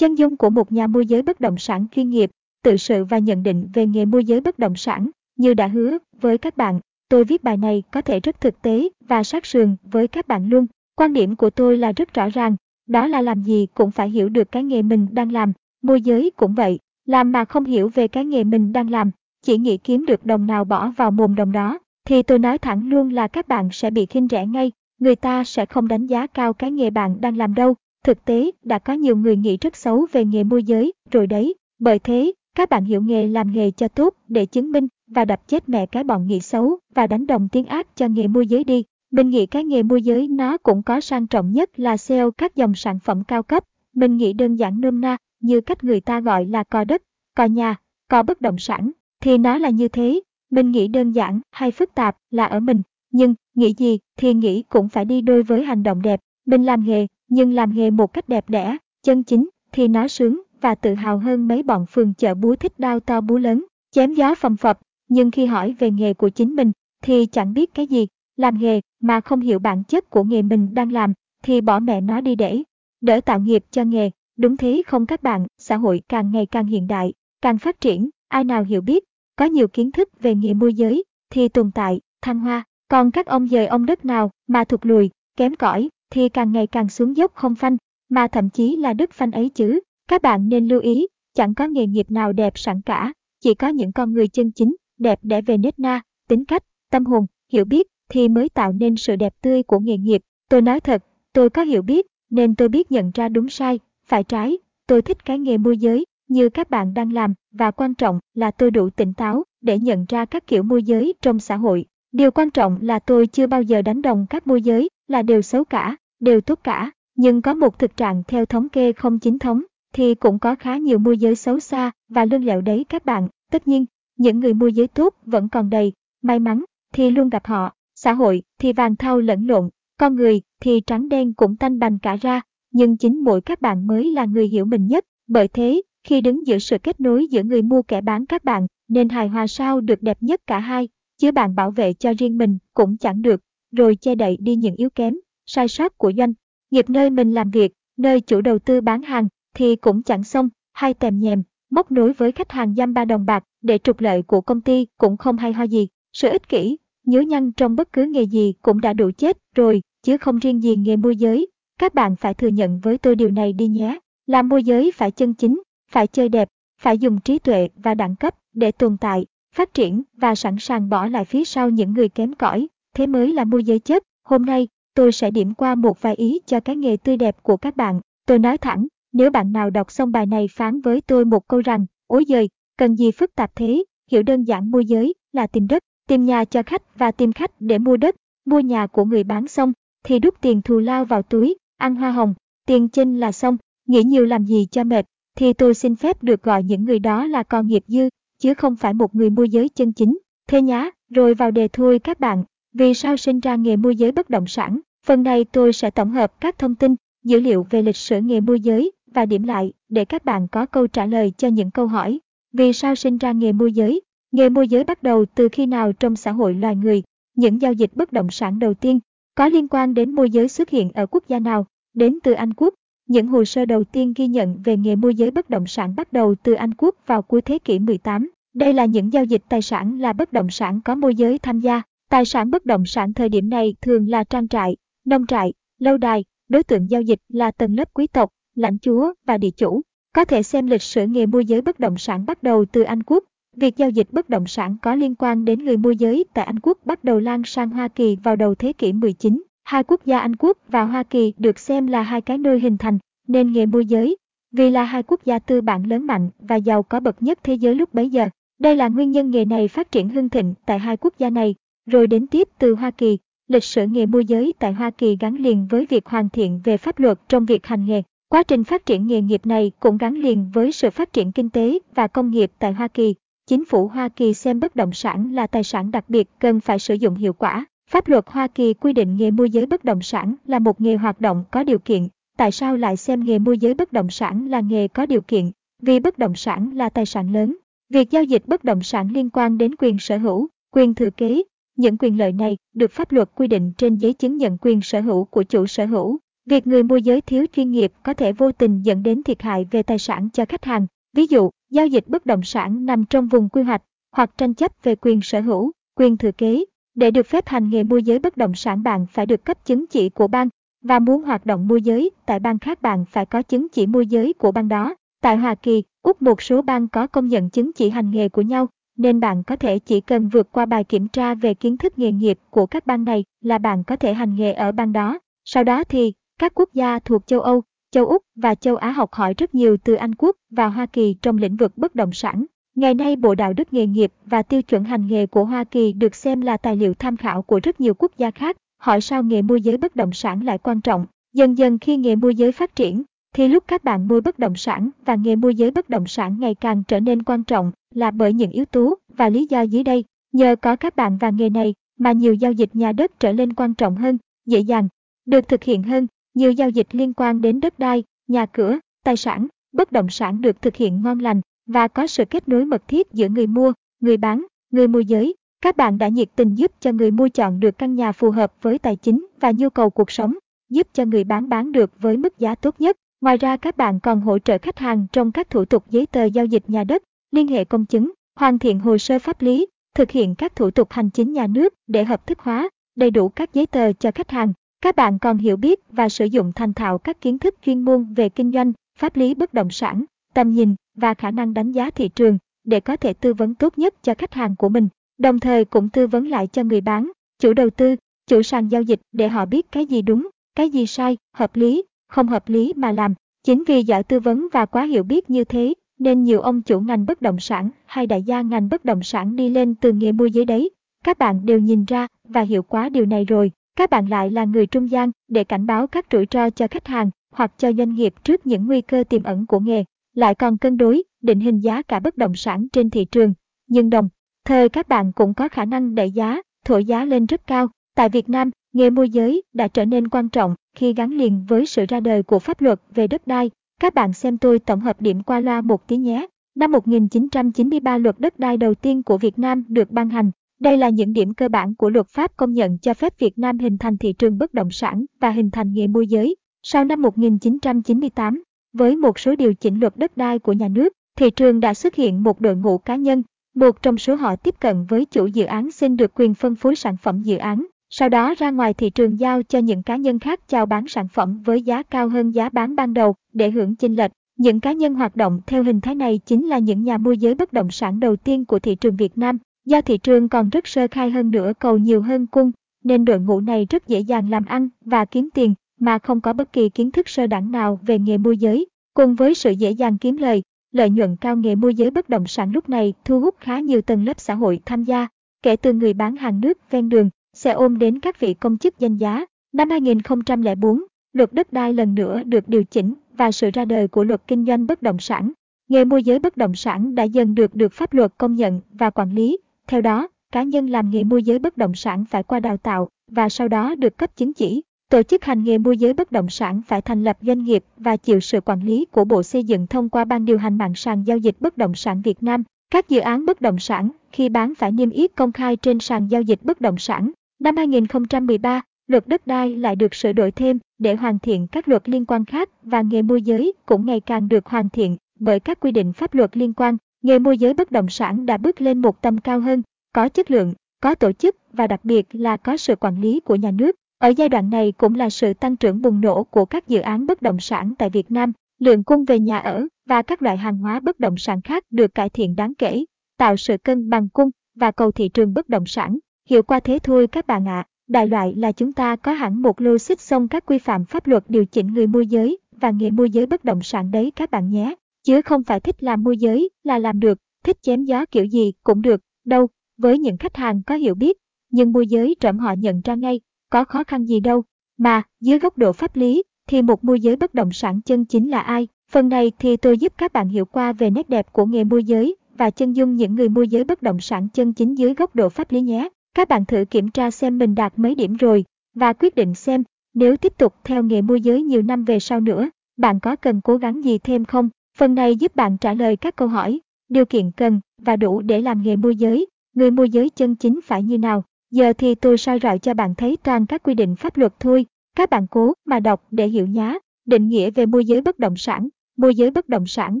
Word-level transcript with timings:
Chân 0.00 0.14
dung 0.14 0.36
của 0.36 0.50
một 0.50 0.72
nhà 0.72 0.86
môi 0.86 1.06
giới 1.06 1.22
bất 1.22 1.40
động 1.40 1.58
sản 1.58 1.86
chuyên 1.90 2.10
nghiệp, 2.10 2.30
tự 2.64 2.76
sự 2.76 3.04
và 3.04 3.18
nhận 3.18 3.42
định 3.42 3.68
về 3.74 3.86
nghề 3.86 4.04
môi 4.04 4.24
giới 4.24 4.40
bất 4.40 4.58
động 4.58 4.76
sản. 4.76 5.10
Như 5.36 5.54
đã 5.54 5.66
hứa 5.66 5.98
với 6.20 6.38
các 6.38 6.56
bạn, 6.56 6.80
tôi 7.08 7.24
viết 7.24 7.44
bài 7.44 7.56
này 7.56 7.82
có 7.92 8.00
thể 8.00 8.20
rất 8.20 8.40
thực 8.40 8.62
tế 8.62 8.88
và 9.08 9.22
sát 9.22 9.46
sườn 9.46 9.76
với 9.82 10.08
các 10.08 10.28
bạn 10.28 10.48
luôn. 10.48 10.66
Quan 10.96 11.12
điểm 11.12 11.36
của 11.36 11.50
tôi 11.50 11.76
là 11.76 11.92
rất 11.92 12.14
rõ 12.14 12.28
ràng, 12.28 12.56
đó 12.88 13.06
là 13.06 13.20
làm 13.20 13.42
gì 13.42 13.66
cũng 13.74 13.90
phải 13.90 14.10
hiểu 14.10 14.28
được 14.28 14.52
cái 14.52 14.64
nghề 14.64 14.82
mình 14.82 15.06
đang 15.12 15.32
làm, 15.32 15.52
môi 15.82 16.02
giới 16.02 16.30
cũng 16.36 16.54
vậy, 16.54 16.78
làm 17.06 17.32
mà 17.32 17.44
không 17.44 17.64
hiểu 17.64 17.88
về 17.88 18.08
cái 18.08 18.24
nghề 18.24 18.44
mình 18.44 18.72
đang 18.72 18.90
làm, 18.90 19.10
chỉ 19.42 19.58
nghĩ 19.58 19.76
kiếm 19.76 20.06
được 20.06 20.26
đồng 20.26 20.46
nào 20.46 20.64
bỏ 20.64 20.92
vào 20.96 21.10
mồm 21.10 21.34
đồng 21.34 21.52
đó, 21.52 21.78
thì 22.04 22.22
tôi 22.22 22.38
nói 22.38 22.58
thẳng 22.58 22.88
luôn 22.88 23.10
là 23.10 23.28
các 23.28 23.48
bạn 23.48 23.68
sẽ 23.72 23.90
bị 23.90 24.06
khinh 24.06 24.28
rẻ 24.28 24.46
ngay, 24.46 24.72
người 24.98 25.16
ta 25.16 25.44
sẽ 25.44 25.66
không 25.66 25.88
đánh 25.88 26.06
giá 26.06 26.26
cao 26.26 26.52
cái 26.52 26.70
nghề 26.70 26.90
bạn 26.90 27.20
đang 27.20 27.36
làm 27.36 27.54
đâu. 27.54 27.74
Thực 28.04 28.24
tế, 28.24 28.50
đã 28.62 28.78
có 28.78 28.92
nhiều 28.92 29.16
người 29.16 29.36
nghĩ 29.36 29.56
rất 29.56 29.76
xấu 29.76 30.06
về 30.12 30.24
nghề 30.24 30.44
môi 30.44 30.62
giới, 30.62 30.92
rồi 31.10 31.26
đấy. 31.26 31.54
Bởi 31.78 31.98
thế, 31.98 32.32
các 32.54 32.68
bạn 32.68 32.84
hiểu 32.84 33.02
nghề 33.02 33.26
làm 33.26 33.52
nghề 33.52 33.70
cho 33.70 33.88
tốt 33.88 34.14
để 34.28 34.46
chứng 34.46 34.72
minh 34.72 34.88
và 35.06 35.24
đập 35.24 35.48
chết 35.48 35.68
mẹ 35.68 35.86
cái 35.86 36.04
bọn 36.04 36.26
nghĩ 36.26 36.40
xấu 36.40 36.78
và 36.94 37.06
đánh 37.06 37.26
đồng 37.26 37.48
tiếng 37.48 37.66
ác 37.66 37.96
cho 37.96 38.08
nghề 38.08 38.26
môi 38.26 38.46
giới 38.46 38.64
đi. 38.64 38.84
Mình 39.10 39.30
nghĩ 39.30 39.46
cái 39.46 39.64
nghề 39.64 39.82
môi 39.82 40.02
giới 40.02 40.28
nó 40.28 40.58
cũng 40.58 40.82
có 40.82 41.00
sang 41.00 41.26
trọng 41.26 41.52
nhất 41.52 41.78
là 41.78 41.96
sale 41.96 42.24
các 42.38 42.56
dòng 42.56 42.74
sản 42.74 42.98
phẩm 43.04 43.24
cao 43.24 43.42
cấp. 43.42 43.64
Mình 43.94 44.16
nghĩ 44.16 44.32
đơn 44.32 44.56
giản 44.56 44.80
nôm 44.80 45.00
na, 45.00 45.16
như 45.40 45.60
cách 45.60 45.84
người 45.84 46.00
ta 46.00 46.20
gọi 46.20 46.46
là 46.46 46.64
co 46.64 46.84
đất, 46.84 47.02
co 47.36 47.44
nhà, 47.44 47.76
co 48.08 48.22
bất 48.22 48.40
động 48.40 48.58
sản, 48.58 48.90
thì 49.20 49.38
nó 49.38 49.58
là 49.58 49.70
như 49.70 49.88
thế. 49.88 50.20
Mình 50.50 50.70
nghĩ 50.70 50.88
đơn 50.88 51.12
giản 51.12 51.40
hay 51.50 51.70
phức 51.70 51.94
tạp 51.94 52.16
là 52.30 52.44
ở 52.44 52.60
mình, 52.60 52.82
nhưng 53.12 53.34
nghĩ 53.54 53.74
gì 53.78 53.98
thì 54.16 54.34
nghĩ 54.34 54.62
cũng 54.62 54.88
phải 54.88 55.04
đi 55.04 55.20
đôi 55.20 55.42
với 55.42 55.64
hành 55.64 55.82
động 55.82 56.02
đẹp. 56.02 56.20
Mình 56.46 56.62
làm 56.62 56.84
nghề, 56.86 57.06
nhưng 57.30 57.52
làm 57.52 57.74
nghề 57.74 57.90
một 57.90 58.12
cách 58.12 58.28
đẹp 58.28 58.48
đẽ, 58.48 58.76
chân 59.02 59.24
chính, 59.24 59.48
thì 59.72 59.88
nó 59.88 60.08
sướng 60.08 60.42
và 60.60 60.74
tự 60.74 60.94
hào 60.94 61.18
hơn 61.18 61.48
mấy 61.48 61.62
bọn 61.62 61.86
phường 61.86 62.14
chợ 62.14 62.34
búa 62.34 62.56
thích 62.56 62.78
đao 62.78 63.00
to 63.00 63.20
búa 63.20 63.38
lớn, 63.38 63.64
chém 63.90 64.14
gió 64.14 64.34
phầm 64.34 64.56
phập. 64.56 64.78
Nhưng 65.08 65.30
khi 65.30 65.46
hỏi 65.46 65.74
về 65.78 65.90
nghề 65.90 66.14
của 66.14 66.28
chính 66.28 66.56
mình, 66.56 66.72
thì 67.02 67.26
chẳng 67.26 67.54
biết 67.54 67.74
cái 67.74 67.86
gì, 67.86 68.06
làm 68.36 68.58
nghề 68.58 68.80
mà 69.02 69.20
không 69.20 69.40
hiểu 69.40 69.58
bản 69.58 69.84
chất 69.84 70.10
của 70.10 70.24
nghề 70.24 70.42
mình 70.42 70.74
đang 70.74 70.92
làm, 70.92 71.12
thì 71.44 71.60
bỏ 71.60 71.78
mẹ 71.78 72.00
nó 72.00 72.20
đi 72.20 72.34
để, 72.34 72.62
đỡ 73.00 73.20
tạo 73.20 73.40
nghiệp 73.40 73.64
cho 73.70 73.84
nghề. 73.84 74.10
Đúng 74.36 74.56
thế 74.56 74.82
không 74.86 75.06
các 75.06 75.22
bạn, 75.22 75.46
xã 75.58 75.76
hội 75.76 76.02
càng 76.08 76.30
ngày 76.32 76.46
càng 76.46 76.66
hiện 76.66 76.86
đại, 76.86 77.12
càng 77.42 77.58
phát 77.58 77.80
triển, 77.80 78.10
ai 78.28 78.44
nào 78.44 78.64
hiểu 78.64 78.80
biết, 78.80 79.04
có 79.36 79.44
nhiều 79.44 79.68
kiến 79.68 79.92
thức 79.92 80.08
về 80.20 80.34
nghề 80.34 80.54
môi 80.54 80.74
giới, 80.74 81.04
thì 81.30 81.48
tồn 81.48 81.70
tại, 81.70 82.00
thăng 82.22 82.40
hoa. 82.40 82.64
Còn 82.88 83.10
các 83.10 83.26
ông 83.26 83.48
dời 83.48 83.66
ông 83.66 83.86
đất 83.86 84.04
nào 84.04 84.30
mà 84.48 84.64
thụt 84.64 84.86
lùi, 84.86 85.10
kém 85.36 85.54
cỏi, 85.56 85.88
thì 86.10 86.28
càng 86.28 86.52
ngày 86.52 86.66
càng 86.66 86.88
xuống 86.88 87.16
dốc 87.16 87.34
không 87.34 87.54
phanh, 87.54 87.76
mà 88.08 88.28
thậm 88.28 88.50
chí 88.50 88.76
là 88.76 88.92
đứt 88.92 89.12
phanh 89.12 89.32
ấy 89.32 89.48
chứ. 89.48 89.80
Các 90.08 90.22
bạn 90.22 90.48
nên 90.48 90.68
lưu 90.68 90.80
ý, 90.80 91.06
chẳng 91.34 91.54
có 91.54 91.66
nghề 91.66 91.86
nghiệp 91.86 92.10
nào 92.10 92.32
đẹp 92.32 92.58
sẵn 92.58 92.80
cả, 92.80 93.12
chỉ 93.40 93.54
có 93.54 93.68
những 93.68 93.92
con 93.92 94.12
người 94.12 94.28
chân 94.28 94.52
chính, 94.52 94.76
đẹp 94.98 95.18
để 95.22 95.42
về 95.42 95.56
nết 95.56 95.78
na, 95.78 96.02
tính 96.28 96.44
cách, 96.44 96.64
tâm 96.90 97.06
hồn, 97.06 97.26
hiểu 97.52 97.64
biết 97.64 97.86
thì 98.08 98.28
mới 98.28 98.48
tạo 98.48 98.72
nên 98.72 98.96
sự 98.96 99.16
đẹp 99.16 99.34
tươi 99.42 99.62
của 99.62 99.78
nghề 99.78 99.96
nghiệp. 99.98 100.22
Tôi 100.48 100.62
nói 100.62 100.80
thật, 100.80 101.04
tôi 101.32 101.50
có 101.50 101.62
hiểu 101.62 101.82
biết, 101.82 102.06
nên 102.30 102.54
tôi 102.54 102.68
biết 102.68 102.92
nhận 102.92 103.10
ra 103.14 103.28
đúng 103.28 103.48
sai, 103.48 103.78
phải 104.06 104.24
trái. 104.24 104.58
Tôi 104.86 105.02
thích 105.02 105.24
cái 105.24 105.38
nghề 105.38 105.58
môi 105.58 105.78
giới, 105.78 106.04
như 106.28 106.48
các 106.48 106.70
bạn 106.70 106.94
đang 106.94 107.12
làm, 107.12 107.34
và 107.52 107.70
quan 107.70 107.94
trọng 107.94 108.20
là 108.34 108.50
tôi 108.50 108.70
đủ 108.70 108.90
tỉnh 108.90 109.14
táo 109.14 109.44
để 109.60 109.78
nhận 109.78 110.04
ra 110.08 110.24
các 110.24 110.46
kiểu 110.46 110.62
môi 110.62 110.82
giới 110.82 111.14
trong 111.22 111.38
xã 111.38 111.56
hội. 111.56 111.86
Điều 112.12 112.30
quan 112.30 112.50
trọng 112.50 112.78
là 112.82 112.98
tôi 112.98 113.26
chưa 113.26 113.46
bao 113.46 113.62
giờ 113.62 113.82
đánh 113.82 114.02
đồng 114.02 114.26
các 114.30 114.46
môi 114.46 114.62
giới 114.62 114.88
là 115.10 115.22
đều 115.22 115.42
xấu 115.42 115.64
cả, 115.64 115.96
đều 116.20 116.40
tốt 116.40 116.60
cả. 116.64 116.90
Nhưng 117.16 117.42
có 117.42 117.54
một 117.54 117.78
thực 117.78 117.96
trạng 117.96 118.22
theo 118.28 118.46
thống 118.46 118.68
kê 118.68 118.92
không 118.92 119.18
chính 119.18 119.38
thống, 119.38 119.62
thì 119.92 120.14
cũng 120.14 120.38
có 120.38 120.54
khá 120.54 120.76
nhiều 120.76 120.98
môi 120.98 121.18
giới 121.18 121.36
xấu 121.36 121.60
xa 121.60 121.90
và 122.08 122.24
lương 122.24 122.44
lẹo 122.44 122.60
đấy 122.60 122.84
các 122.88 123.04
bạn. 123.04 123.28
Tất 123.52 123.68
nhiên, 123.68 123.84
những 124.16 124.40
người 124.40 124.54
môi 124.54 124.72
giới 124.72 124.88
tốt 124.88 125.14
vẫn 125.22 125.48
còn 125.48 125.70
đầy, 125.70 125.92
may 126.22 126.38
mắn 126.38 126.64
thì 126.94 127.10
luôn 127.10 127.28
gặp 127.28 127.46
họ, 127.46 127.74
xã 127.94 128.12
hội 128.12 128.42
thì 128.58 128.72
vàng 128.72 128.96
thau 128.96 129.20
lẫn 129.20 129.46
lộn, 129.46 129.68
con 129.98 130.16
người 130.16 130.40
thì 130.60 130.80
trắng 130.80 131.08
đen 131.08 131.34
cũng 131.34 131.56
tanh 131.56 131.78
bành 131.78 131.98
cả 131.98 132.16
ra, 132.16 132.40
nhưng 132.72 132.96
chính 132.96 133.24
mỗi 133.24 133.40
các 133.40 133.60
bạn 133.60 133.86
mới 133.86 134.12
là 134.12 134.24
người 134.24 134.48
hiểu 134.48 134.64
mình 134.64 134.86
nhất. 134.86 135.04
Bởi 135.28 135.48
thế, 135.48 135.82
khi 136.04 136.20
đứng 136.20 136.46
giữa 136.46 136.58
sự 136.58 136.78
kết 136.78 137.00
nối 137.00 137.26
giữa 137.26 137.42
người 137.42 137.62
mua 137.62 137.82
kẻ 137.82 138.00
bán 138.00 138.26
các 138.26 138.44
bạn, 138.44 138.66
nên 138.88 139.08
hài 139.08 139.28
hòa 139.28 139.46
sao 139.46 139.80
được 139.80 140.02
đẹp 140.02 140.18
nhất 140.20 140.40
cả 140.46 140.58
hai, 140.58 140.88
chứ 141.18 141.32
bạn 141.32 141.54
bảo 141.54 141.70
vệ 141.70 141.92
cho 141.92 142.12
riêng 142.18 142.38
mình 142.38 142.58
cũng 142.74 142.96
chẳng 142.96 143.22
được, 143.22 143.40
rồi 143.72 143.96
che 143.96 144.14
đậy 144.14 144.36
đi 144.40 144.56
những 144.56 144.76
yếu 144.76 144.90
kém, 144.90 145.14
sai 145.46 145.68
sót 145.68 145.98
của 145.98 146.12
doanh 146.16 146.32
nghiệp 146.70 146.90
nơi 146.90 147.10
mình 147.10 147.32
làm 147.32 147.50
việc, 147.50 147.72
nơi 147.96 148.20
chủ 148.20 148.40
đầu 148.40 148.58
tư 148.58 148.80
bán 148.80 149.02
hàng, 149.02 149.28
thì 149.54 149.76
cũng 149.76 150.02
chẳng 150.02 150.24
xong, 150.24 150.48
hay 150.72 150.94
tèm 150.94 151.20
nhèm, 151.20 151.42
móc 151.70 151.92
nối 151.92 152.12
với 152.12 152.32
khách 152.32 152.52
hàng 152.52 152.74
giam 152.74 152.94
ba 152.94 153.04
đồng 153.04 153.26
bạc 153.26 153.44
để 153.62 153.78
trục 153.78 154.00
lợi 154.00 154.22
của 154.22 154.40
công 154.40 154.60
ty 154.60 154.86
cũng 154.98 155.16
không 155.16 155.36
hay 155.36 155.52
ho 155.52 155.62
gì. 155.62 155.88
Sự 156.12 156.28
ích 156.28 156.48
kỷ, 156.48 156.76
nhớ 157.06 157.20
nhăn 157.20 157.52
trong 157.52 157.76
bất 157.76 157.92
cứ 157.92 158.04
nghề 158.04 158.22
gì 158.22 158.54
cũng 158.62 158.80
đã 158.80 158.92
đủ 158.92 159.10
chết 159.18 159.38
rồi, 159.54 159.82
chứ 160.02 160.16
không 160.16 160.38
riêng 160.38 160.62
gì 160.62 160.76
nghề 160.76 160.96
môi 160.96 161.16
giới. 161.16 161.48
Các 161.78 161.94
bạn 161.94 162.16
phải 162.16 162.34
thừa 162.34 162.48
nhận 162.48 162.80
với 162.80 162.98
tôi 162.98 163.16
điều 163.16 163.30
này 163.30 163.52
đi 163.52 163.68
nhé. 163.68 163.98
Làm 164.26 164.48
môi 164.48 164.64
giới 164.64 164.92
phải 164.94 165.10
chân 165.10 165.34
chính, 165.34 165.62
phải 165.90 166.06
chơi 166.06 166.28
đẹp, 166.28 166.48
phải 166.80 166.98
dùng 166.98 167.20
trí 167.20 167.38
tuệ 167.38 167.68
và 167.76 167.94
đẳng 167.94 168.16
cấp 168.16 168.34
để 168.54 168.72
tồn 168.72 168.96
tại, 169.00 169.26
phát 169.54 169.74
triển 169.74 170.02
và 170.16 170.34
sẵn 170.34 170.56
sàng 170.58 170.88
bỏ 170.88 171.06
lại 171.06 171.24
phía 171.24 171.44
sau 171.44 171.70
những 171.70 171.92
người 171.92 172.08
kém 172.08 172.32
cỏi. 172.32 172.68
Thế 172.94 173.06
mới 173.06 173.32
là 173.32 173.44
môi 173.44 173.64
giới 173.64 173.78
chất. 173.78 174.02
Hôm 174.24 174.44
nay, 174.44 174.68
tôi 174.94 175.12
sẽ 175.12 175.30
điểm 175.30 175.54
qua 175.54 175.74
một 175.74 176.02
vài 176.02 176.14
ý 176.14 176.40
cho 176.46 176.60
cái 176.60 176.76
nghề 176.76 176.96
tươi 176.96 177.16
đẹp 177.16 177.42
của 177.42 177.56
các 177.56 177.76
bạn. 177.76 178.00
Tôi 178.26 178.38
nói 178.38 178.58
thẳng, 178.58 178.86
nếu 179.12 179.30
bạn 179.30 179.52
nào 179.52 179.70
đọc 179.70 179.90
xong 179.90 180.12
bài 180.12 180.26
này 180.26 180.46
phán 180.50 180.80
với 180.80 181.00
tôi 181.00 181.24
một 181.24 181.48
câu 181.48 181.60
rằng, 181.60 181.86
ối 182.06 182.24
giời, 182.28 182.48
cần 182.78 182.96
gì 182.96 183.10
phức 183.10 183.34
tạp 183.34 183.56
thế, 183.56 183.84
hiểu 184.10 184.22
đơn 184.22 184.42
giản 184.42 184.70
môi 184.70 184.84
giới 184.86 185.14
là 185.32 185.46
tìm 185.46 185.66
đất, 185.66 185.82
tìm 186.08 186.24
nhà 186.24 186.44
cho 186.44 186.62
khách 186.62 186.98
và 186.98 187.10
tìm 187.10 187.32
khách 187.32 187.50
để 187.60 187.78
mua 187.78 187.96
đất, 187.96 188.16
mua 188.44 188.60
nhà 188.60 188.86
của 188.86 189.04
người 189.04 189.24
bán 189.24 189.48
xong, 189.48 189.72
thì 190.04 190.18
đút 190.18 190.40
tiền 190.40 190.62
thù 190.62 190.78
lao 190.78 191.04
vào 191.04 191.22
túi, 191.22 191.56
ăn 191.76 191.94
hoa 191.94 192.10
hồng, 192.10 192.34
tiền 192.66 192.88
chinh 192.88 193.20
là 193.20 193.32
xong, 193.32 193.56
nghĩ 193.86 194.02
nhiều 194.02 194.24
làm 194.24 194.44
gì 194.44 194.66
cho 194.70 194.84
mệt, 194.84 195.06
thì 195.36 195.52
tôi 195.52 195.74
xin 195.74 195.96
phép 195.96 196.22
được 196.22 196.42
gọi 196.42 196.62
những 196.62 196.84
người 196.84 196.98
đó 196.98 197.26
là 197.26 197.42
con 197.42 197.66
nghiệp 197.66 197.82
dư, 197.86 198.08
chứ 198.38 198.54
không 198.54 198.76
phải 198.76 198.94
một 198.94 199.14
người 199.14 199.30
môi 199.30 199.48
giới 199.48 199.68
chân 199.68 199.92
chính. 199.92 200.18
Thế 200.48 200.62
nhá, 200.62 200.90
rồi 201.14 201.34
vào 201.34 201.50
đề 201.50 201.68
thôi 201.68 201.98
các 201.98 202.20
bạn, 202.20 202.44
vì 202.72 202.94
sao 202.94 203.16
sinh 203.16 203.40
ra 203.40 203.56
nghề 203.56 203.76
môi 203.76 203.96
giới 203.96 204.12
bất 204.12 204.30
động 204.30 204.46
sản? 204.46 204.80
Phần 205.06 205.22
này 205.22 205.44
tôi 205.44 205.72
sẽ 205.72 205.90
tổng 205.90 206.10
hợp 206.10 206.40
các 206.40 206.58
thông 206.58 206.74
tin, 206.74 206.94
dữ 207.24 207.40
liệu 207.40 207.66
về 207.70 207.82
lịch 207.82 207.96
sử 207.96 208.20
nghề 208.20 208.40
môi 208.40 208.60
giới 208.60 208.92
và 209.14 209.26
điểm 209.26 209.42
lại 209.42 209.72
để 209.88 210.04
các 210.04 210.24
bạn 210.24 210.48
có 210.48 210.66
câu 210.66 210.86
trả 210.86 211.06
lời 211.06 211.32
cho 211.36 211.48
những 211.48 211.70
câu 211.70 211.86
hỏi. 211.86 212.20
Vì 212.52 212.72
sao 212.72 212.94
sinh 212.94 213.18
ra 213.18 213.32
nghề 213.32 213.52
môi 213.52 213.72
giới? 213.72 214.00
Nghề 214.32 214.48
môi 214.48 214.68
giới 214.68 214.84
bắt 214.84 215.02
đầu 215.02 215.24
từ 215.34 215.48
khi 215.52 215.66
nào 215.66 215.92
trong 215.92 216.16
xã 216.16 216.32
hội 216.32 216.54
loài 216.54 216.76
người? 216.76 217.02
Những 217.36 217.62
giao 217.62 217.72
dịch 217.72 217.90
bất 217.94 218.12
động 218.12 218.30
sản 218.30 218.58
đầu 218.58 218.74
tiên 218.74 219.00
có 219.34 219.48
liên 219.48 219.68
quan 219.68 219.94
đến 219.94 220.14
môi 220.14 220.30
giới 220.30 220.48
xuất 220.48 220.70
hiện 220.70 220.90
ở 220.94 221.06
quốc 221.06 221.24
gia 221.28 221.38
nào? 221.38 221.66
Đến 221.94 222.18
từ 222.22 222.32
Anh 222.32 222.54
Quốc. 222.54 222.74
Những 223.08 223.26
hồ 223.26 223.44
sơ 223.44 223.64
đầu 223.64 223.84
tiên 223.84 224.12
ghi 224.16 224.26
nhận 224.26 224.62
về 224.64 224.76
nghề 224.76 224.96
môi 224.96 225.14
giới 225.14 225.30
bất 225.30 225.50
động 225.50 225.66
sản 225.66 225.94
bắt 225.96 226.12
đầu 226.12 226.34
từ 226.34 226.52
Anh 226.52 226.74
Quốc 226.74 226.94
vào 227.06 227.22
cuối 227.22 227.42
thế 227.42 227.58
kỷ 227.58 227.78
18. 227.78 228.30
Đây 228.54 228.72
là 228.72 228.84
những 228.84 229.12
giao 229.12 229.24
dịch 229.24 229.42
tài 229.48 229.62
sản 229.62 230.00
là 230.00 230.12
bất 230.12 230.32
động 230.32 230.50
sản 230.50 230.80
có 230.84 230.94
môi 230.94 231.14
giới 231.14 231.38
tham 231.38 231.60
gia. 231.60 231.82
Tài 232.10 232.24
sản 232.24 232.50
bất 232.50 232.66
động 232.66 232.86
sản 232.86 233.14
thời 233.14 233.28
điểm 233.28 233.50
này 233.50 233.74
thường 233.80 234.08
là 234.08 234.24
trang 234.24 234.48
trại, 234.48 234.76
nông 235.04 235.26
trại, 235.26 235.52
lâu 235.78 235.96
đài, 235.96 236.24
đối 236.48 236.62
tượng 236.62 236.90
giao 236.90 237.02
dịch 237.02 237.18
là 237.28 237.50
tầng 237.50 237.74
lớp 237.74 237.94
quý 237.94 238.06
tộc, 238.06 238.30
lãnh 238.54 238.78
chúa 238.78 239.12
và 239.26 239.38
địa 239.38 239.50
chủ. 239.50 239.80
Có 240.14 240.24
thể 240.24 240.42
xem 240.42 240.66
lịch 240.66 240.82
sử 240.82 241.06
nghề 241.06 241.26
môi 241.26 241.44
giới 241.44 241.60
bất 241.60 241.80
động 241.80 241.98
sản 241.98 242.26
bắt 242.26 242.42
đầu 242.42 242.64
từ 242.64 242.82
Anh 242.82 243.02
Quốc. 243.02 243.24
Việc 243.56 243.76
giao 243.76 243.90
dịch 243.90 244.06
bất 244.12 244.28
động 244.28 244.46
sản 244.46 244.76
có 244.82 244.94
liên 244.94 245.14
quan 245.14 245.44
đến 245.44 245.64
người 245.64 245.76
môi 245.76 245.96
giới 245.96 246.24
tại 246.34 246.44
Anh 246.44 246.60
Quốc 246.60 246.78
bắt 246.84 247.04
đầu 247.04 247.20
lan 247.20 247.42
sang 247.44 247.70
Hoa 247.70 247.88
Kỳ 247.88 248.16
vào 248.22 248.36
đầu 248.36 248.54
thế 248.54 248.72
kỷ 248.72 248.92
19. 248.92 249.42
Hai 249.64 249.84
quốc 249.84 250.00
gia 250.04 250.18
Anh 250.18 250.36
Quốc 250.36 250.58
và 250.68 250.82
Hoa 250.84 251.02
Kỳ 251.02 251.32
được 251.38 251.58
xem 251.58 251.86
là 251.86 252.02
hai 252.02 252.20
cái 252.20 252.38
nơi 252.38 252.60
hình 252.60 252.78
thành 252.78 252.98
nên 253.28 253.52
nghề 253.52 253.66
môi 253.66 253.86
giới, 253.86 254.16
vì 254.52 254.70
là 254.70 254.84
hai 254.84 255.02
quốc 255.02 255.20
gia 255.24 255.38
tư 255.38 255.60
bản 255.60 255.86
lớn 255.86 256.06
mạnh 256.06 256.30
và 256.38 256.56
giàu 256.56 256.82
có 256.82 257.00
bậc 257.00 257.22
nhất 257.22 257.38
thế 257.42 257.54
giới 257.54 257.74
lúc 257.74 257.94
bấy 257.94 258.10
giờ. 258.10 258.28
Đây 258.58 258.76
là 258.76 258.88
nguyên 258.88 259.10
nhân 259.10 259.30
nghề 259.30 259.44
này 259.44 259.68
phát 259.68 259.92
triển 259.92 260.08
hưng 260.08 260.28
thịnh 260.28 260.54
tại 260.66 260.78
hai 260.78 260.96
quốc 260.96 261.14
gia 261.18 261.30
này, 261.30 261.54
rồi 261.90 262.06
đến 262.06 262.26
tiếp 262.26 262.48
từ 262.58 262.74
Hoa 262.74 262.90
Kỳ. 262.90 263.18
Lịch 263.48 263.64
sử 263.64 263.86
nghề 263.86 264.06
môi 264.06 264.24
giới 264.24 264.52
tại 264.58 264.72
Hoa 264.72 264.90
Kỳ 264.90 265.16
gắn 265.20 265.34
liền 265.34 265.66
với 265.70 265.86
việc 265.90 266.06
hoàn 266.06 266.28
thiện 266.28 266.60
về 266.64 266.76
pháp 266.76 266.98
luật 266.98 267.18
trong 267.28 267.46
việc 267.46 267.66
hành 267.66 267.86
nghề. 267.86 268.02
Quá 268.28 268.42
trình 268.42 268.64
phát 268.64 268.86
triển 268.86 269.06
nghề 269.06 269.20
nghiệp 269.20 269.46
này 269.46 269.72
cũng 269.80 269.98
gắn 269.98 270.14
liền 270.14 270.50
với 270.54 270.72
sự 270.72 270.90
phát 270.90 271.12
triển 271.12 271.32
kinh 271.32 271.50
tế 271.50 271.78
và 271.94 272.06
công 272.06 272.30
nghiệp 272.30 272.52
tại 272.58 272.72
Hoa 272.72 272.88
Kỳ. 272.88 273.14
Chính 273.46 273.64
phủ 273.64 273.88
Hoa 273.88 274.08
Kỳ 274.08 274.34
xem 274.34 274.60
bất 274.60 274.76
động 274.76 274.92
sản 274.92 275.32
là 275.32 275.46
tài 275.46 275.64
sản 275.64 275.90
đặc 275.90 276.04
biệt 276.08 276.28
cần 276.38 276.60
phải 276.60 276.78
sử 276.78 276.94
dụng 276.94 277.14
hiệu 277.14 277.32
quả. 277.32 277.64
Pháp 277.90 278.08
luật 278.08 278.24
Hoa 278.28 278.46
Kỳ 278.46 278.74
quy 278.74 278.92
định 278.92 279.16
nghề 279.16 279.30
môi 279.30 279.50
giới 279.50 279.66
bất 279.66 279.84
động 279.84 280.02
sản 280.02 280.34
là 280.44 280.58
một 280.58 280.80
nghề 280.80 280.96
hoạt 280.96 281.20
động 281.20 281.44
có 281.50 281.64
điều 281.64 281.78
kiện. 281.78 282.08
Tại 282.36 282.50
sao 282.50 282.76
lại 282.76 282.96
xem 282.96 283.24
nghề 283.24 283.38
môi 283.38 283.58
giới 283.58 283.74
bất 283.74 283.92
động 283.92 284.10
sản 284.10 284.46
là 284.50 284.60
nghề 284.60 284.88
có 284.88 285.06
điều 285.06 285.20
kiện? 285.20 285.50
Vì 285.82 286.00
bất 286.00 286.18
động 286.18 286.34
sản 286.34 286.70
là 286.74 286.88
tài 286.88 287.06
sản 287.06 287.32
lớn. 287.32 287.56
Việc 287.88 288.10
giao 288.10 288.24
dịch 288.24 288.42
bất 288.46 288.64
động 288.64 288.82
sản 288.82 289.08
liên 289.12 289.30
quan 289.30 289.58
đến 289.58 289.74
quyền 289.78 289.98
sở 289.98 290.16
hữu, 290.18 290.48
quyền 290.74 290.94
thừa 290.94 291.10
kế. 291.10 291.42
Những 291.80 291.96
quyền 291.98 292.18
lợi 292.18 292.32
này 292.32 292.56
được 292.74 292.90
pháp 292.90 293.12
luật 293.12 293.30
quy 293.34 293.46
định 293.46 293.72
trên 293.78 293.96
giấy 293.96 294.12
chứng 294.12 294.36
nhận 294.36 294.58
quyền 294.60 294.80
sở 294.80 295.00
hữu 295.00 295.24
của 295.24 295.42
chủ 295.42 295.66
sở 295.66 295.86
hữu. 295.86 296.18
Việc 296.46 296.66
người 296.66 296.82
môi 296.82 297.02
giới 297.02 297.20
thiếu 297.20 297.46
chuyên 297.52 297.70
nghiệp 297.70 297.92
có 298.02 298.14
thể 298.14 298.32
vô 298.32 298.52
tình 298.52 298.82
dẫn 298.82 299.02
đến 299.02 299.22
thiệt 299.22 299.42
hại 299.42 299.66
về 299.70 299.82
tài 299.82 299.98
sản 299.98 300.28
cho 300.32 300.44
khách 300.44 300.64
hàng. 300.64 300.86
Ví 301.16 301.26
dụ, 301.26 301.50
giao 301.70 301.86
dịch 301.86 302.08
bất 302.08 302.26
động 302.26 302.42
sản 302.42 302.86
nằm 302.86 303.04
trong 303.04 303.28
vùng 303.28 303.48
quy 303.48 303.62
hoạch 303.62 303.82
hoặc 304.16 304.30
tranh 304.38 304.54
chấp 304.54 304.72
về 304.82 304.94
quyền 304.94 305.20
sở 305.22 305.40
hữu, 305.40 305.72
quyền 305.98 306.16
thừa 306.16 306.32
kế. 306.32 306.64
Để 306.94 307.10
được 307.10 307.26
phép 307.26 307.48
hành 307.48 307.70
nghề 307.70 307.82
môi 307.82 308.02
giới 308.02 308.18
bất 308.18 308.36
động 308.36 308.54
sản 308.54 308.82
bạn 308.82 309.06
phải 309.12 309.26
được 309.26 309.44
cấp 309.44 309.64
chứng 309.64 309.86
chỉ 309.86 310.08
của 310.08 310.28
bang 310.28 310.48
và 310.84 310.98
muốn 310.98 311.22
hoạt 311.22 311.46
động 311.46 311.68
môi 311.68 311.82
giới 311.82 312.10
tại 312.26 312.40
bang 312.40 312.58
khác 312.58 312.82
bạn 312.82 313.04
phải 313.10 313.26
có 313.26 313.42
chứng 313.42 313.68
chỉ 313.68 313.86
môi 313.86 314.06
giới 314.06 314.32
của 314.32 314.52
bang 314.52 314.68
đó. 314.68 314.94
Tại 315.22 315.36
Hoa 315.36 315.54
Kỳ, 315.54 315.82
Úc 316.02 316.22
một 316.22 316.42
số 316.42 316.62
bang 316.62 316.88
có 316.88 317.06
công 317.06 317.28
nhận 317.28 317.50
chứng 317.50 317.72
chỉ 317.72 317.90
hành 317.90 318.10
nghề 318.10 318.28
của 318.28 318.42
nhau, 318.42 318.66
nên 319.00 319.20
bạn 319.20 319.42
có 319.42 319.56
thể 319.56 319.78
chỉ 319.78 320.00
cần 320.00 320.28
vượt 320.28 320.52
qua 320.52 320.66
bài 320.66 320.84
kiểm 320.84 321.08
tra 321.08 321.34
về 321.34 321.54
kiến 321.54 321.76
thức 321.76 321.98
nghề 321.98 322.12
nghiệp 322.12 322.38
của 322.50 322.66
các 322.66 322.86
bang 322.86 323.04
này 323.04 323.24
là 323.40 323.58
bạn 323.58 323.84
có 323.84 323.96
thể 323.96 324.14
hành 324.14 324.34
nghề 324.36 324.52
ở 324.52 324.72
bang 324.72 324.92
đó. 324.92 325.18
Sau 325.44 325.64
đó 325.64 325.84
thì, 325.84 326.12
các 326.38 326.52
quốc 326.54 326.68
gia 326.74 326.98
thuộc 326.98 327.26
châu 327.26 327.40
Âu, 327.40 327.62
châu 327.90 328.06
Úc 328.06 328.22
và 328.34 328.54
châu 328.54 328.76
Á 328.76 328.90
học 328.90 329.12
hỏi 329.12 329.34
rất 329.38 329.54
nhiều 329.54 329.76
từ 329.84 329.94
Anh 329.94 330.14
Quốc 330.14 330.36
và 330.50 330.66
Hoa 330.66 330.86
Kỳ 330.86 331.16
trong 331.22 331.38
lĩnh 331.38 331.56
vực 331.56 331.78
bất 331.78 331.94
động 331.94 332.12
sản. 332.12 332.44
Ngày 332.76 332.94
nay 332.94 333.16
Bộ 333.16 333.34
Đạo 333.34 333.52
đức 333.52 333.72
nghề 333.72 333.86
nghiệp 333.86 334.12
và 334.26 334.42
tiêu 334.42 334.62
chuẩn 334.62 334.84
hành 334.84 335.06
nghề 335.06 335.26
của 335.26 335.44
Hoa 335.44 335.64
Kỳ 335.64 335.92
được 335.92 336.14
xem 336.14 336.40
là 336.40 336.56
tài 336.56 336.76
liệu 336.76 336.94
tham 336.94 337.16
khảo 337.16 337.42
của 337.42 337.60
rất 337.62 337.80
nhiều 337.80 337.94
quốc 337.94 338.12
gia 338.16 338.30
khác. 338.30 338.56
Hỏi 338.78 339.00
sao 339.00 339.22
nghề 339.22 339.42
môi 339.42 339.60
giới 339.60 339.76
bất 339.76 339.96
động 339.96 340.12
sản 340.12 340.44
lại 340.44 340.58
quan 340.58 340.80
trọng? 340.80 341.06
Dần 341.32 341.58
dần 341.58 341.78
khi 341.78 341.96
nghề 341.96 342.16
môi 342.16 342.34
giới 342.34 342.52
phát 342.52 342.76
triển, 342.76 343.02
thì 343.32 343.48
lúc 343.48 343.64
các 343.66 343.84
bạn 343.84 344.08
mua 344.08 344.20
bất 344.20 344.38
động 344.38 344.56
sản 344.56 344.90
và 345.04 345.14
nghề 345.14 345.36
môi 345.36 345.54
giới 345.54 345.70
bất 345.70 345.88
động 345.88 346.06
sản 346.06 346.36
ngày 346.40 346.54
càng 346.54 346.82
trở 346.88 347.00
nên 347.00 347.22
quan 347.22 347.44
trọng 347.44 347.72
là 347.94 348.10
bởi 348.10 348.32
những 348.32 348.50
yếu 348.50 348.64
tố 348.64 348.98
và 349.08 349.28
lý 349.28 349.46
do 349.50 349.62
dưới 349.62 349.82
đây. 349.82 350.04
Nhờ 350.32 350.56
có 350.56 350.76
các 350.76 350.96
bạn 350.96 351.18
và 351.18 351.30
nghề 351.30 351.50
này 351.50 351.74
mà 351.98 352.12
nhiều 352.12 352.34
giao 352.34 352.52
dịch 352.52 352.76
nhà 352.76 352.92
đất 352.92 353.20
trở 353.20 353.32
nên 353.32 353.52
quan 353.52 353.74
trọng 353.74 353.96
hơn, 353.96 354.18
dễ 354.46 354.60
dàng, 354.60 354.88
được 355.26 355.48
thực 355.48 355.64
hiện 355.64 355.82
hơn. 355.82 356.06
Nhiều 356.34 356.52
giao 356.52 356.70
dịch 356.70 356.86
liên 356.90 357.14
quan 357.14 357.40
đến 357.40 357.60
đất 357.60 357.78
đai, 357.78 358.04
nhà 358.28 358.46
cửa, 358.46 358.78
tài 359.04 359.16
sản, 359.16 359.46
bất 359.72 359.92
động 359.92 360.10
sản 360.10 360.40
được 360.40 360.62
thực 360.62 360.76
hiện 360.76 361.02
ngon 361.02 361.18
lành 361.18 361.40
và 361.66 361.88
có 361.88 362.06
sự 362.06 362.24
kết 362.24 362.48
nối 362.48 362.64
mật 362.64 362.88
thiết 362.88 363.12
giữa 363.12 363.28
người 363.28 363.46
mua, 363.46 363.72
người 364.00 364.16
bán, 364.16 364.46
người 364.70 364.88
môi 364.88 365.04
giới. 365.04 365.34
Các 365.60 365.76
bạn 365.76 365.98
đã 365.98 366.08
nhiệt 366.08 366.28
tình 366.36 366.54
giúp 366.54 366.72
cho 366.80 366.92
người 366.92 367.10
mua 367.10 367.28
chọn 367.28 367.60
được 367.60 367.78
căn 367.78 367.94
nhà 367.94 368.12
phù 368.12 368.30
hợp 368.30 368.52
với 368.62 368.78
tài 368.78 368.96
chính 368.96 369.26
và 369.40 369.52
nhu 369.56 369.70
cầu 369.70 369.90
cuộc 369.90 370.10
sống, 370.10 370.34
giúp 370.70 370.88
cho 370.92 371.04
người 371.04 371.24
bán 371.24 371.48
bán 371.48 371.72
được 371.72 371.90
với 372.00 372.16
mức 372.16 372.38
giá 372.38 372.54
tốt 372.54 372.74
nhất. 372.78 372.96
Ngoài 373.20 373.36
ra 373.36 373.56
các 373.56 373.76
bạn 373.76 374.00
còn 374.00 374.20
hỗ 374.20 374.38
trợ 374.38 374.58
khách 374.58 374.78
hàng 374.78 375.06
trong 375.12 375.32
các 375.32 375.50
thủ 375.50 375.64
tục 375.64 375.84
giấy 375.90 376.06
tờ 376.06 376.24
giao 376.24 376.44
dịch 376.44 376.70
nhà 376.70 376.84
đất, 376.84 377.02
liên 377.30 377.48
hệ 377.48 377.64
công 377.64 377.86
chứng, 377.86 378.12
hoàn 378.36 378.58
thiện 378.58 378.80
hồ 378.80 378.98
sơ 378.98 379.18
pháp 379.18 379.42
lý, 379.42 379.66
thực 379.94 380.10
hiện 380.10 380.34
các 380.34 380.56
thủ 380.56 380.70
tục 380.70 380.92
hành 380.92 381.10
chính 381.10 381.32
nhà 381.32 381.46
nước 381.46 381.74
để 381.86 382.04
hợp 382.04 382.26
thức 382.26 382.38
hóa 382.38 382.68
đầy 382.96 383.10
đủ 383.10 383.28
các 383.28 383.54
giấy 383.54 383.66
tờ 383.66 383.92
cho 383.92 384.10
khách 384.10 384.30
hàng. 384.30 384.52
Các 384.80 384.96
bạn 384.96 385.18
còn 385.18 385.38
hiểu 385.38 385.56
biết 385.56 385.80
và 385.90 386.08
sử 386.08 386.24
dụng 386.24 386.52
thành 386.52 386.74
thạo 386.74 386.98
các 386.98 387.20
kiến 387.20 387.38
thức 387.38 387.54
chuyên 387.62 387.82
môn 387.82 388.14
về 388.14 388.28
kinh 388.28 388.52
doanh, 388.52 388.72
pháp 388.98 389.16
lý 389.16 389.34
bất 389.34 389.54
động 389.54 389.70
sản, 389.70 390.04
tầm 390.34 390.50
nhìn 390.50 390.74
và 390.94 391.14
khả 391.14 391.30
năng 391.30 391.54
đánh 391.54 391.72
giá 391.72 391.90
thị 391.90 392.08
trường 392.08 392.38
để 392.64 392.80
có 392.80 392.96
thể 392.96 393.12
tư 393.12 393.34
vấn 393.34 393.54
tốt 393.54 393.78
nhất 393.78 393.94
cho 394.02 394.14
khách 394.18 394.34
hàng 394.34 394.56
của 394.56 394.68
mình, 394.68 394.88
đồng 395.18 395.40
thời 395.40 395.64
cũng 395.64 395.88
tư 395.88 396.06
vấn 396.06 396.28
lại 396.28 396.46
cho 396.46 396.62
người 396.62 396.80
bán, 396.80 397.10
chủ 397.38 397.52
đầu 397.52 397.70
tư, 397.70 397.96
chủ 398.26 398.42
sàn 398.42 398.68
giao 398.68 398.82
dịch 398.82 399.00
để 399.12 399.28
họ 399.28 399.46
biết 399.46 399.72
cái 399.72 399.86
gì 399.86 400.02
đúng, 400.02 400.28
cái 400.54 400.70
gì 400.70 400.86
sai, 400.86 401.16
hợp 401.34 401.56
lý, 401.56 401.84
không 402.10 402.26
hợp 402.26 402.48
lý 402.48 402.72
mà 402.76 402.92
làm. 402.92 403.14
Chính 403.44 403.64
vì 403.66 403.82
giỏi 403.82 404.02
tư 404.02 404.20
vấn 404.20 404.48
và 404.52 404.66
quá 404.66 404.84
hiểu 404.84 405.02
biết 405.02 405.30
như 405.30 405.44
thế, 405.44 405.74
nên 405.98 406.24
nhiều 406.24 406.40
ông 406.40 406.62
chủ 406.62 406.80
ngành 406.80 407.06
bất 407.06 407.22
động 407.22 407.40
sản 407.40 407.70
hay 407.86 408.06
đại 408.06 408.22
gia 408.22 408.40
ngành 408.40 408.68
bất 408.68 408.84
động 408.84 409.02
sản 409.02 409.36
đi 409.36 409.48
lên 409.48 409.74
từ 409.74 409.92
nghề 409.92 410.12
môi 410.12 410.30
giới 410.30 410.44
đấy. 410.44 410.70
Các 411.04 411.18
bạn 411.18 411.46
đều 411.46 411.58
nhìn 411.58 411.84
ra 411.84 412.06
và 412.28 412.40
hiểu 412.40 412.62
quá 412.62 412.88
điều 412.88 413.06
này 413.06 413.24
rồi. 413.24 413.52
Các 413.76 413.90
bạn 413.90 414.08
lại 414.08 414.30
là 414.30 414.44
người 414.44 414.66
trung 414.66 414.90
gian 414.90 415.10
để 415.28 415.44
cảnh 415.44 415.66
báo 415.66 415.86
các 415.86 416.06
rủi 416.12 416.26
ro 416.30 416.50
cho 416.50 416.66
khách 416.68 416.86
hàng 416.86 417.10
hoặc 417.34 417.52
cho 417.58 417.72
doanh 417.72 417.94
nghiệp 417.94 418.14
trước 418.24 418.46
những 418.46 418.66
nguy 418.66 418.80
cơ 418.80 419.04
tiềm 419.04 419.22
ẩn 419.22 419.46
của 419.46 419.60
nghề, 419.60 419.84
lại 420.14 420.34
còn 420.34 420.58
cân 420.58 420.76
đối, 420.76 421.02
định 421.22 421.40
hình 421.40 421.58
giá 421.58 421.82
cả 421.82 422.00
bất 422.00 422.16
động 422.16 422.34
sản 422.34 422.68
trên 422.72 422.90
thị 422.90 423.04
trường. 423.04 423.34
Nhưng 423.66 423.90
đồng 423.90 424.08
thời 424.44 424.68
các 424.68 424.88
bạn 424.88 425.12
cũng 425.12 425.34
có 425.34 425.48
khả 425.48 425.64
năng 425.64 425.94
đẩy 425.94 426.10
giá, 426.10 426.42
thổi 426.64 426.84
giá 426.84 427.04
lên 427.04 427.26
rất 427.26 427.46
cao. 427.46 427.68
Tại 427.94 428.08
Việt 428.08 428.28
Nam, 428.28 428.50
nghề 428.72 428.90
môi 428.90 429.10
giới 429.10 429.42
đã 429.52 429.68
trở 429.68 429.84
nên 429.84 430.08
quan 430.08 430.28
trọng 430.28 430.54
khi 430.74 430.92
gắn 430.92 431.10
liền 431.10 431.44
với 431.48 431.66
sự 431.66 431.84
ra 431.88 432.00
đời 432.00 432.22
của 432.22 432.38
pháp 432.38 432.60
luật 432.60 432.80
về 432.94 433.06
đất 433.06 433.26
đai. 433.26 433.50
Các 433.80 433.94
bạn 433.94 434.12
xem 434.12 434.38
tôi 434.38 434.58
tổng 434.58 434.80
hợp 434.80 435.00
điểm 435.00 435.22
qua 435.22 435.40
loa 435.40 435.60
một 435.60 435.88
tí 435.88 435.96
nhé. 435.96 436.26
Năm 436.54 436.72
1993 436.72 437.98
luật 437.98 438.18
đất 438.18 438.38
đai 438.38 438.56
đầu 438.56 438.74
tiên 438.74 439.02
của 439.02 439.18
Việt 439.18 439.38
Nam 439.38 439.64
được 439.68 439.90
ban 439.90 440.08
hành. 440.08 440.30
Đây 440.60 440.76
là 440.76 440.88
những 440.88 441.12
điểm 441.12 441.34
cơ 441.34 441.48
bản 441.48 441.74
của 441.74 441.90
luật 441.90 442.06
pháp 442.08 442.36
công 442.36 442.54
nhận 442.54 442.78
cho 442.78 442.94
phép 442.94 443.18
Việt 443.18 443.38
Nam 443.38 443.58
hình 443.58 443.78
thành 443.78 443.98
thị 443.98 444.12
trường 444.12 444.38
bất 444.38 444.54
động 444.54 444.70
sản 444.70 445.04
và 445.20 445.30
hình 445.30 445.50
thành 445.50 445.72
nghề 445.72 445.86
môi 445.86 446.06
giới. 446.06 446.36
Sau 446.62 446.84
năm 446.84 447.02
1998, 447.02 448.42
với 448.72 448.96
một 448.96 449.18
số 449.18 449.36
điều 449.36 449.54
chỉnh 449.54 449.80
luật 449.80 449.96
đất 449.96 450.16
đai 450.16 450.38
của 450.38 450.52
nhà 450.52 450.68
nước, 450.68 450.92
thị 451.16 451.30
trường 451.30 451.60
đã 451.60 451.74
xuất 451.74 451.94
hiện 451.94 452.22
một 452.22 452.40
đội 452.40 452.56
ngũ 452.56 452.78
cá 452.78 452.96
nhân. 452.96 453.22
Một 453.54 453.82
trong 453.82 453.98
số 453.98 454.14
họ 454.14 454.36
tiếp 454.36 454.54
cận 454.60 454.86
với 454.88 455.04
chủ 455.04 455.26
dự 455.26 455.44
án 455.44 455.70
xin 455.70 455.96
được 455.96 456.10
quyền 456.14 456.34
phân 456.34 456.54
phối 456.54 456.76
sản 456.76 456.96
phẩm 457.02 457.22
dự 457.22 457.36
án 457.36 457.66
sau 457.92 458.08
đó 458.08 458.34
ra 458.38 458.50
ngoài 458.50 458.74
thị 458.74 458.90
trường 458.90 459.20
giao 459.20 459.42
cho 459.42 459.58
những 459.58 459.82
cá 459.82 459.96
nhân 459.96 460.18
khác 460.18 460.48
chào 460.48 460.66
bán 460.66 460.88
sản 460.88 461.08
phẩm 461.08 461.42
với 461.42 461.62
giá 461.62 461.82
cao 461.82 462.08
hơn 462.08 462.30
giá 462.30 462.48
bán 462.48 462.76
ban 462.76 462.94
đầu 462.94 463.14
để 463.32 463.50
hưởng 463.50 463.76
chênh 463.76 463.96
lệch. 463.96 464.10
Những 464.38 464.60
cá 464.60 464.72
nhân 464.72 464.94
hoạt 464.94 465.16
động 465.16 465.40
theo 465.46 465.62
hình 465.62 465.80
thái 465.80 465.94
này 465.94 466.20
chính 466.26 466.46
là 466.46 466.58
những 466.58 466.84
nhà 466.84 466.98
môi 466.98 467.18
giới 467.18 467.34
bất 467.34 467.52
động 467.52 467.70
sản 467.70 468.00
đầu 468.00 468.16
tiên 468.16 468.44
của 468.44 468.58
thị 468.58 468.74
trường 468.74 468.96
Việt 468.96 469.18
Nam. 469.18 469.38
Do 469.66 469.80
thị 469.80 469.98
trường 469.98 470.28
còn 470.28 470.48
rất 470.48 470.66
sơ 470.66 470.86
khai 470.90 471.10
hơn 471.10 471.30
nữa 471.30 471.52
cầu 471.58 471.78
nhiều 471.78 472.02
hơn 472.02 472.26
cung, 472.26 472.52
nên 472.84 473.04
đội 473.04 473.20
ngũ 473.20 473.40
này 473.40 473.66
rất 473.70 473.88
dễ 473.88 474.00
dàng 474.00 474.30
làm 474.30 474.44
ăn 474.44 474.68
và 474.84 475.04
kiếm 475.04 475.28
tiền 475.34 475.54
mà 475.80 475.98
không 475.98 476.20
có 476.20 476.32
bất 476.32 476.52
kỳ 476.52 476.68
kiến 476.68 476.90
thức 476.90 477.08
sơ 477.08 477.26
đẳng 477.26 477.50
nào 477.50 477.80
về 477.82 477.98
nghề 477.98 478.18
môi 478.18 478.38
giới. 478.38 478.66
Cùng 478.94 479.14
với 479.14 479.34
sự 479.34 479.50
dễ 479.50 479.70
dàng 479.70 479.98
kiếm 479.98 480.16
lời, 480.16 480.42
lợi 480.72 480.90
nhuận 480.90 481.16
cao 481.16 481.36
nghề 481.36 481.54
môi 481.54 481.74
giới 481.74 481.90
bất 481.90 482.08
động 482.08 482.26
sản 482.26 482.52
lúc 482.52 482.68
này 482.68 482.92
thu 483.04 483.20
hút 483.20 483.34
khá 483.40 483.60
nhiều 483.60 483.82
tầng 483.82 484.04
lớp 484.04 484.20
xã 484.20 484.34
hội 484.34 484.60
tham 484.66 484.84
gia, 484.84 485.08
kể 485.42 485.56
từ 485.56 485.72
người 485.72 485.92
bán 485.92 486.16
hàng 486.16 486.40
nước 486.40 486.70
ven 486.70 486.88
đường, 486.88 487.10
xe 487.34 487.50
ôm 487.50 487.78
đến 487.78 488.00
các 488.00 488.20
vị 488.20 488.34
công 488.34 488.58
chức 488.58 488.78
danh 488.78 488.96
giá. 488.96 489.24
Năm 489.52 489.70
2004, 489.70 490.82
luật 491.12 491.32
đất 491.32 491.52
đai 491.52 491.72
lần 491.72 491.94
nữa 491.94 492.22
được 492.22 492.48
điều 492.48 492.64
chỉnh 492.64 492.94
và 493.16 493.32
sự 493.32 493.50
ra 493.52 493.64
đời 493.64 493.88
của 493.88 494.04
luật 494.04 494.22
kinh 494.26 494.46
doanh 494.46 494.66
bất 494.66 494.82
động 494.82 494.98
sản. 494.98 495.32
Nghề 495.68 495.84
môi 495.84 496.02
giới 496.02 496.18
bất 496.18 496.36
động 496.36 496.54
sản 496.54 496.94
đã 496.94 497.04
dần 497.04 497.34
được 497.34 497.54
được 497.54 497.72
pháp 497.72 497.92
luật 497.92 498.12
công 498.18 498.34
nhận 498.34 498.60
và 498.72 498.90
quản 498.90 499.12
lý. 499.12 499.38
Theo 499.66 499.80
đó, 499.80 500.08
cá 500.32 500.42
nhân 500.42 500.66
làm 500.66 500.90
nghề 500.90 501.04
môi 501.04 501.22
giới 501.22 501.38
bất 501.38 501.56
động 501.56 501.74
sản 501.74 502.04
phải 502.04 502.22
qua 502.22 502.40
đào 502.40 502.56
tạo 502.56 502.88
và 503.10 503.28
sau 503.28 503.48
đó 503.48 503.74
được 503.74 503.98
cấp 503.98 504.16
chứng 504.16 504.32
chỉ. 504.32 504.62
Tổ 504.90 505.02
chức 505.02 505.24
hành 505.24 505.44
nghề 505.44 505.58
môi 505.58 505.78
giới 505.78 505.92
bất 505.92 506.12
động 506.12 506.30
sản 506.30 506.62
phải 506.66 506.82
thành 506.82 507.04
lập 507.04 507.18
doanh 507.22 507.44
nghiệp 507.44 507.64
và 507.76 507.96
chịu 507.96 508.20
sự 508.20 508.40
quản 508.40 508.62
lý 508.62 508.84
của 508.84 509.04
Bộ 509.04 509.22
Xây 509.22 509.44
dựng 509.44 509.66
thông 509.66 509.88
qua 509.88 510.04
Ban 510.04 510.24
điều 510.24 510.38
hành 510.38 510.58
mạng 510.58 510.74
sàn 510.74 511.04
giao 511.04 511.18
dịch 511.18 511.36
bất 511.40 511.58
động 511.58 511.74
sản 511.74 512.02
Việt 512.02 512.22
Nam. 512.22 512.44
Các 512.70 512.88
dự 512.88 513.00
án 513.00 513.26
bất 513.26 513.40
động 513.40 513.58
sản 513.58 513.90
khi 514.12 514.28
bán 514.28 514.54
phải 514.54 514.72
niêm 514.72 514.90
yết 514.90 515.16
công 515.16 515.32
khai 515.32 515.56
trên 515.56 515.80
sàn 515.80 516.08
giao 516.08 516.22
dịch 516.22 516.42
bất 516.42 516.60
động 516.60 516.78
sản. 516.78 517.10
Năm 517.40 517.56
2013, 517.56 518.62
luật 518.86 519.08
đất 519.08 519.26
đai 519.26 519.56
lại 519.56 519.76
được 519.76 519.94
sửa 519.94 520.12
đổi 520.12 520.30
thêm 520.30 520.58
để 520.78 520.94
hoàn 520.94 521.18
thiện 521.18 521.46
các 521.46 521.68
luật 521.68 521.88
liên 521.88 522.06
quan 522.06 522.24
khác 522.24 522.48
và 522.62 522.82
nghề 522.82 523.02
môi 523.02 523.22
giới 523.22 523.52
cũng 523.66 523.86
ngày 523.86 524.00
càng 524.00 524.28
được 524.28 524.46
hoàn 524.46 524.68
thiện 524.68 524.96
bởi 525.18 525.40
các 525.40 525.60
quy 525.60 525.72
định 525.72 525.92
pháp 525.92 526.14
luật 526.14 526.36
liên 526.36 526.52
quan. 526.54 526.76
Nghề 527.02 527.18
môi 527.18 527.38
giới 527.38 527.54
bất 527.54 527.70
động 527.70 527.88
sản 527.88 528.26
đã 528.26 528.36
bước 528.36 528.60
lên 528.60 528.78
một 528.78 529.02
tầm 529.02 529.18
cao 529.18 529.40
hơn, 529.40 529.62
có 529.92 530.08
chất 530.08 530.30
lượng, 530.30 530.54
có 530.80 530.94
tổ 530.94 531.12
chức 531.12 531.36
và 531.52 531.66
đặc 531.66 531.84
biệt 531.84 532.06
là 532.12 532.36
có 532.36 532.56
sự 532.56 532.76
quản 532.76 533.00
lý 533.00 533.20
của 533.20 533.34
nhà 533.34 533.50
nước. 533.50 533.76
Ở 533.98 534.08
giai 534.08 534.28
đoạn 534.28 534.50
này 534.50 534.72
cũng 534.72 534.94
là 534.94 535.10
sự 535.10 535.34
tăng 535.34 535.56
trưởng 535.56 535.82
bùng 535.82 536.00
nổ 536.00 536.24
của 536.24 536.44
các 536.44 536.68
dự 536.68 536.80
án 536.80 537.06
bất 537.06 537.22
động 537.22 537.40
sản 537.40 537.74
tại 537.78 537.90
Việt 537.90 538.10
Nam, 538.10 538.32
lượng 538.58 538.84
cung 538.84 539.04
về 539.04 539.18
nhà 539.18 539.38
ở 539.38 539.66
và 539.88 540.02
các 540.02 540.22
loại 540.22 540.36
hàng 540.36 540.58
hóa 540.58 540.80
bất 540.80 541.00
động 541.00 541.16
sản 541.16 541.40
khác 541.42 541.64
được 541.70 541.94
cải 541.94 542.10
thiện 542.10 542.36
đáng 542.36 542.54
kể, 542.54 542.84
tạo 543.18 543.36
sự 543.36 543.56
cân 543.56 543.90
bằng 543.90 544.08
cung 544.08 544.30
và 544.54 544.70
cầu 544.70 544.92
thị 544.92 545.08
trường 545.08 545.34
bất 545.34 545.48
động 545.48 545.66
sản. 545.66 545.98
Hiệu 546.30 546.42
quả 546.42 546.60
thế 546.60 546.78
thôi 546.82 547.06
các 547.06 547.26
bạn 547.26 547.48
ạ. 547.48 547.58
À. 547.58 547.66
Đại 547.88 548.06
loại 548.06 548.34
là 548.36 548.52
chúng 548.52 548.72
ta 548.72 548.96
có 548.96 549.12
hẳn 549.12 549.42
một 549.42 549.60
lô 549.60 549.78
xích 549.78 550.00
xong 550.00 550.28
các 550.28 550.46
quy 550.46 550.58
phạm 550.58 550.84
pháp 550.84 551.06
luật 551.06 551.24
điều 551.28 551.44
chỉnh 551.44 551.66
người 551.66 551.86
môi 551.86 552.06
giới 552.06 552.38
và 552.60 552.70
nghề 552.70 552.90
môi 552.90 553.10
giới 553.10 553.26
bất 553.26 553.44
động 553.44 553.62
sản 553.62 553.90
đấy 553.90 554.12
các 554.16 554.30
bạn 554.30 554.50
nhé. 554.50 554.74
Chứ 555.06 555.22
không 555.22 555.44
phải 555.44 555.60
thích 555.60 555.82
làm 555.82 556.04
môi 556.04 556.16
giới 556.16 556.50
là 556.64 556.78
làm 556.78 557.00
được, 557.00 557.18
thích 557.44 557.62
chém 557.62 557.84
gió 557.84 558.04
kiểu 558.10 558.24
gì 558.24 558.52
cũng 558.62 558.82
được, 558.82 559.00
đâu, 559.24 559.48
với 559.78 559.98
những 559.98 560.16
khách 560.16 560.36
hàng 560.36 560.62
có 560.62 560.74
hiểu 560.74 560.94
biết. 560.94 561.16
Nhưng 561.50 561.72
môi 561.72 561.86
giới 561.86 562.16
trộm 562.20 562.38
họ 562.38 562.52
nhận 562.52 562.80
ra 562.84 562.94
ngay, 562.94 563.20
có 563.50 563.64
khó 563.64 563.84
khăn 563.84 564.04
gì 564.04 564.20
đâu. 564.20 564.44
Mà, 564.78 565.02
dưới 565.20 565.38
góc 565.38 565.58
độ 565.58 565.72
pháp 565.72 565.96
lý, 565.96 566.22
thì 566.48 566.62
một 566.62 566.84
môi 566.84 567.00
giới 567.00 567.16
bất 567.16 567.34
động 567.34 567.52
sản 567.52 567.80
chân 567.82 568.04
chính 568.04 568.30
là 568.30 568.40
ai? 568.40 568.68
Phần 568.90 569.08
này 569.08 569.32
thì 569.38 569.56
tôi 569.56 569.78
giúp 569.78 569.92
các 569.98 570.12
bạn 570.12 570.28
hiểu 570.28 570.44
qua 570.44 570.72
về 570.72 570.90
nét 570.90 571.08
đẹp 571.08 571.32
của 571.32 571.46
nghề 571.46 571.64
môi 571.64 571.84
giới 571.84 572.16
và 572.36 572.50
chân 572.50 572.72
dung 572.72 572.96
những 572.96 573.14
người 573.14 573.28
môi 573.28 573.48
giới 573.48 573.64
bất 573.64 573.82
động 573.82 574.00
sản 574.00 574.28
chân 574.34 574.52
chính 574.52 574.78
dưới 574.78 574.94
góc 574.94 575.14
độ 575.14 575.28
pháp 575.28 575.52
lý 575.52 575.60
nhé. 575.60 575.88
Các 576.20 576.28
bạn 576.28 576.44
thử 576.44 576.64
kiểm 576.64 576.88
tra 576.88 577.10
xem 577.10 577.38
mình 577.38 577.54
đạt 577.54 577.72
mấy 577.76 577.94
điểm 577.94 578.14
rồi 578.14 578.44
và 578.74 578.92
quyết 578.92 579.14
định 579.14 579.34
xem 579.34 579.62
nếu 579.94 580.16
tiếp 580.16 580.32
tục 580.38 580.54
theo 580.64 580.82
nghề 580.82 581.02
môi 581.02 581.20
giới 581.20 581.42
nhiều 581.42 581.62
năm 581.62 581.84
về 581.84 582.00
sau 582.00 582.20
nữa, 582.20 582.50
bạn 582.76 583.00
có 583.00 583.16
cần 583.16 583.40
cố 583.40 583.56
gắng 583.56 583.84
gì 583.84 583.98
thêm 583.98 584.24
không? 584.24 584.48
Phần 584.78 584.94
này 584.94 585.16
giúp 585.16 585.36
bạn 585.36 585.56
trả 585.58 585.74
lời 585.74 585.96
các 585.96 586.16
câu 586.16 586.28
hỏi, 586.28 586.60
điều 586.88 587.04
kiện 587.04 587.30
cần 587.30 587.60
và 587.78 587.96
đủ 587.96 588.20
để 588.20 588.40
làm 588.40 588.62
nghề 588.62 588.76
môi 588.76 588.96
giới, 588.96 589.26
người 589.54 589.70
môi 589.70 589.90
giới 589.90 590.10
chân 590.10 590.36
chính 590.36 590.60
phải 590.64 590.82
như 590.82 590.98
nào. 590.98 591.24
Giờ 591.50 591.72
thì 591.72 591.94
tôi 591.94 592.18
soi 592.18 592.38
rọi 592.42 592.58
cho 592.58 592.74
bạn 592.74 592.94
thấy 592.94 593.16
toàn 593.16 593.46
các 593.46 593.62
quy 593.62 593.74
định 593.74 593.96
pháp 593.96 594.16
luật 594.16 594.32
thôi, 594.40 594.66
Các 594.96 595.10
bạn 595.10 595.26
cố 595.30 595.52
mà 595.66 595.80
đọc 595.80 596.06
để 596.10 596.28
hiểu 596.28 596.46
nhá. 596.46 596.74
Định 597.06 597.28
nghĩa 597.28 597.50
về 597.50 597.66
môi 597.66 597.84
giới 597.84 598.00
bất 598.00 598.18
động 598.18 598.36
sản. 598.36 598.68
Môi 598.96 599.14
giới 599.14 599.30
bất 599.30 599.48
động 599.48 599.66
sản 599.66 600.00